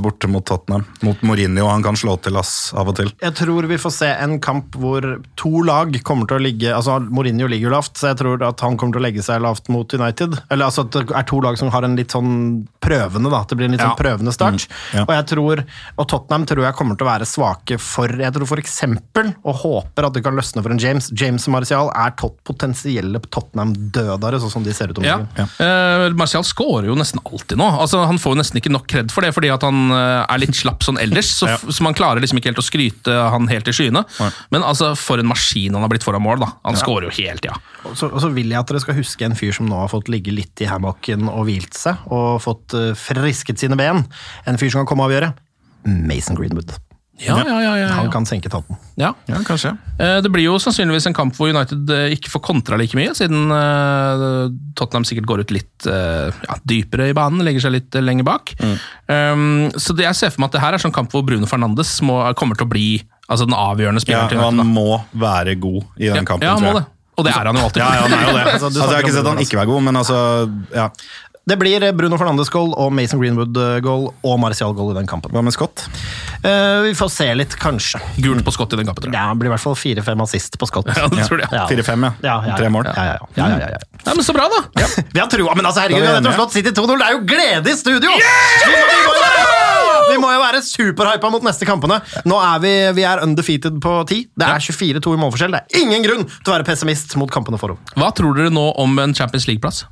[0.00, 0.84] Borte mot Tottenham.
[1.06, 1.66] Mot Mourinho.
[1.70, 3.10] Han kan slå til ass av og til.
[3.22, 5.04] Jeg tror vi får se en kamp hvor
[5.40, 8.60] to lag kommer til å ligge altså Mourinho ligger jo lavt, så jeg tror at
[8.64, 10.36] han kommer til å legge seg lavt mot United.
[10.50, 13.42] Eller altså at det er to lag som har en litt sånn prøvende, da.
[13.44, 13.90] At det blir en litt Ja.
[13.92, 14.66] sånn prøvende start.
[14.94, 15.04] ja.
[15.06, 15.64] Og jeg tror,
[15.98, 19.54] og Tottenham tror jeg kommer til å være svake for Jeg tror for eksempel, og
[19.62, 21.10] håper at det kan løsne for en James.
[21.14, 25.18] James og Martial er tot potensielle Tottenham-dødere, sånn som de ser ut om Ja.
[25.36, 25.46] ja.
[25.60, 27.68] Uh, Martial skårer jo nesten alltid nå.
[27.80, 30.40] Altså, han får jo nesten ikke nok kred for det, fordi at han eh, er
[30.42, 31.30] litt slapp sånn ellers.
[31.40, 31.56] Så, Ja.
[31.58, 34.04] så man klarer liksom ikke helt å skryte han helt i skyene.
[34.54, 36.50] Men altså, for en maskin han har blitt foran mål, da.
[36.68, 37.56] Han skårer jo hele tida.
[37.88, 39.90] Og så, og så vil jeg at dere skal huske en fyr som nå har
[39.92, 44.04] fått ligge litt i hammocken og hvilt seg, og fått eh, frisket sine ben.
[44.46, 45.32] En fyr som kan komme og avgjøre.
[45.88, 46.74] Mason Greenwood.
[47.20, 47.88] Ja, ja, ja, ja, ja.
[47.98, 48.78] Han kan senke Totten.
[49.00, 49.12] Ja.
[49.28, 49.74] Ja, kanskje.
[49.98, 53.12] Eh, Det blir jo sannsynligvis en kamp hvor United eh, ikke får kontra like mye,
[53.16, 54.24] siden eh,
[54.78, 58.52] Tottenham sikkert går ut litt ja, dypere i banen, legger seg litt lenger bak.
[58.60, 61.48] Um, så det jeg ser for meg at det her er sånn kamp hvor Bruno
[61.48, 62.86] Fernandes må, kommer til å bli
[63.30, 66.56] altså den avgjørende Ja, spilleren til og han må være god i den kampen, ja,
[66.58, 66.84] han må det.
[67.20, 67.82] Og det er han jo alltid.
[67.82, 68.44] Ja, ja, han er jo det.
[68.54, 70.18] Altså, altså, jeg har ikke sett han ikke være god, men altså
[70.72, 70.86] ja.
[71.48, 75.32] Det blir Bruno Fernandes-goal og Mason Greenwood-goal og Martial-goal i den kampen.
[75.32, 75.86] Hva med Scott?
[76.44, 78.00] Uh, vi får se litt, kanskje.
[78.20, 79.16] Gult på skott i den kampen, tror jeg.
[79.16, 80.90] Ja, det blir i hvert fall fire-fem assist på Scott.
[81.00, 81.48] Ja, det tror jeg.
[81.54, 81.64] Ja.
[81.70, 82.10] 4-5, ja.
[82.20, 82.56] Ja, ja, ja.
[82.60, 82.88] Tre mål.
[82.90, 83.28] Ja, ja, ja.
[83.38, 84.00] ja, ja, ja, ja.
[84.04, 84.86] Ja, men Så bra, da!
[85.14, 86.92] Vi har trua, men altså, herregud, vi har nettopp slått City 2-0!
[87.00, 88.12] Det er jo glede i studio!
[88.20, 89.44] Vi, må, vi, må jo være,
[90.10, 92.00] vi må jo være superhypa mot neste kampene.
[92.28, 94.20] Nå er vi, vi er undefeated på 10.
[94.40, 95.56] Det er 24-2 i målforskjell.
[95.56, 97.80] Det er ingen grunn til å være pessimist mot kampene forover.
[97.96, 99.84] Hva tror dere nå om en Champions League-plass?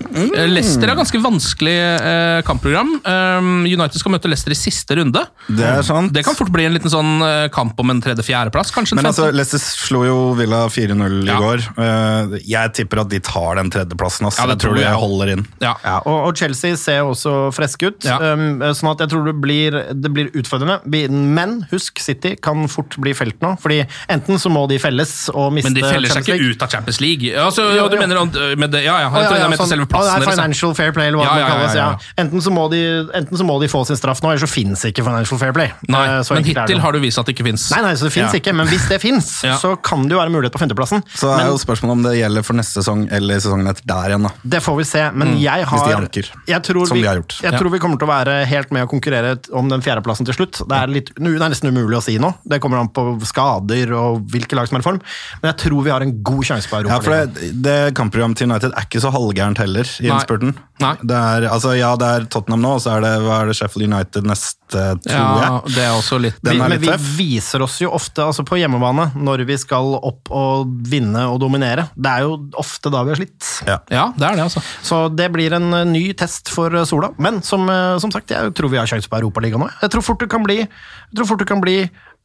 [0.00, 2.94] Eh, Leicester er ganske vanskelig eh, kampprogram.
[3.04, 5.20] Um, United skal møte Leicester i siste runde.
[5.52, 6.12] Det er sant.
[6.16, 9.28] Det kan fort bli en liten sånn eh, kamp om en tredje-fjerdeplass, Men altså.
[9.34, 11.64] Leicester slo jo Villa 4-0 i går.
[11.76, 14.28] Uh, jeg tipper at de tar den tredjeplassen.
[14.30, 14.42] Altså.
[14.42, 15.46] Ja, det jeg tror de jeg holder inn.
[15.62, 15.74] ja.
[15.82, 18.16] Ja, og, og Chelsea ser også friske ut, Ja.
[18.32, 20.80] um, sånn at jeg tror det blir, det blir utfordrende.
[21.12, 23.82] Men husk, City kan fort bli felt nå, fordi
[24.12, 27.00] enten så må de felles og miste Men de feller seg ikke ut av Champions
[27.04, 27.32] League.
[27.36, 29.52] Altså, Jo, ja, du mener med det, ja, ja, jeg, jeg ja, tror ja, jeg
[29.52, 30.26] mente sånn- selve å, det plassen er deres.
[30.26, 30.42] ja.
[30.42, 31.74] financial fair play, eller hva Ja, det ja, ja, kalles.
[31.74, 32.22] ja, Ja, ja.
[32.24, 32.80] Enten, så må de,
[33.14, 35.72] enten så må de få sin straff nå, eller så fins ikke financial fair play.
[35.88, 37.70] Nei, Eh, så men hittil har du vist at det ikke fins.
[37.70, 38.38] Nei, nei, så det fins Ja.
[38.40, 39.56] ikke, men hvis det fins, Ja.
[39.56, 41.02] så kan det jo være mulighet på femteplassen.
[41.14, 44.22] Så er jo spørsmålet om det gjelder for neste sesong eller sesongen etter der igjen.
[44.22, 44.30] da.
[44.44, 47.08] Det får vi se, men jeg har Hvis de anker, jeg tror som vi, de
[47.08, 47.40] har gjort.
[47.42, 50.34] Jeg tror vi kommer til å være helt med å konkurrere om den fjerdeplassen til
[50.34, 50.62] slutt.
[50.68, 52.34] Det er, litt, det er nesten umulig å si nå.
[52.46, 55.00] Det kommer an på skader og hvilke lag som er i form.
[55.42, 58.50] Men jeg tror vi har en god sjanse på Ja, for det, det kampprogrammet til
[58.50, 60.52] United er ikke så halvgærent heller i innspurten.
[60.82, 64.82] Altså, ja, det er Tottenham nå, og så er det, er det Sheffield United neste,
[65.04, 65.26] tror Ja,
[65.62, 65.74] jeg.
[65.76, 67.04] det er også litt vi, er men tøff.
[67.18, 71.38] vi viser oss jo ofte altså på hjemmebane når vi skal opp og vinne og
[71.42, 71.86] dominere.
[71.94, 73.50] Det er jo ofte da vi har slitt.
[73.68, 73.78] Ja.
[73.92, 74.62] Ja, det er det, altså.
[74.82, 77.12] Så det blir en eh, ny test for eh, Sola.
[77.22, 79.70] Men som, eh, som sagt, jeg tror vi har sjanse på Europaligaen nå.
[79.82, 81.76] Jeg tror fort det kan bli, jeg tror fort det kan bli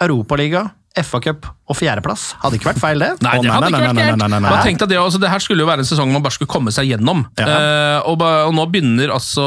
[0.03, 0.67] Europaliga,
[0.97, 2.31] FA-cup og fjerdeplass.
[2.41, 3.09] Hadde ikke vært feil, det.
[3.21, 4.17] Nei, det hadde nei, ikke vært feil.
[4.17, 4.81] nei, gærent.
[4.81, 6.89] at Det altså, det her skulle jo være en sesong man bare skulle komme seg
[6.89, 7.21] gjennom.
[7.37, 9.45] Eh, og, og nå begynner altså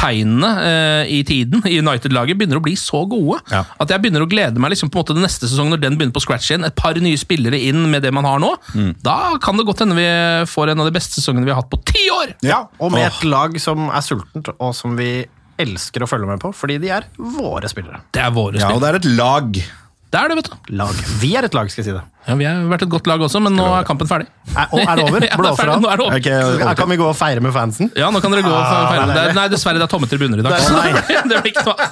[0.00, 3.66] tegnene uh, i tiden i United-laget begynner å bli så gode Ja.
[3.82, 5.98] at jeg begynner å glede meg liksom på en måte den neste sesongen når den
[5.98, 6.64] begynner på scratch igjen.
[6.64, 8.54] Et par nye spillere inn med det man har nå.
[8.72, 8.94] Mm.
[9.04, 10.08] Da kan det godt hende vi
[10.48, 12.32] får en av de beste sesongene vi har hatt på ti år!
[12.46, 15.26] Ja, og med et lag som er sultent, og som vi
[15.62, 18.02] elsker å følge med på, fordi de er våre spillere.
[18.16, 19.60] Det er våre Ja, og det er et lag.
[20.10, 20.54] Det er det, vet du.
[20.74, 20.96] Lag.
[21.20, 22.00] Vi er et lag, skal jeg si det.
[22.26, 24.26] Ja, vi har vært et godt lag også, men nå er kampen ferdig.
[24.50, 25.22] Er, og er det over?
[25.22, 25.76] Ja, det er Blåser ferdig.
[25.76, 25.84] av?
[25.84, 26.16] Nå er det over.
[26.18, 27.92] Ok, Her kan vi gå og feire med fansen.
[27.94, 29.06] Ja, nå kan dere gå og Ah, feire.
[29.14, 30.58] Det er- Nei, dessverre, det er tomme tribuner i dag.
[30.58, 31.22] Det er- nei.
[31.30, 31.88] det blir ikke noe.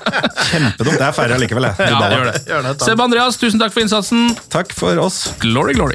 [0.50, 0.98] Kjempedumt.
[0.98, 1.78] Det er færre allikevel, jeg.
[1.94, 2.42] Ja, det gjør det.
[2.50, 2.88] Gjør det, Tom.
[2.90, 4.34] Seb Andreas, tusen takk for innsatsen.
[4.50, 5.20] Takk for oss.
[5.38, 5.94] Glory, glory.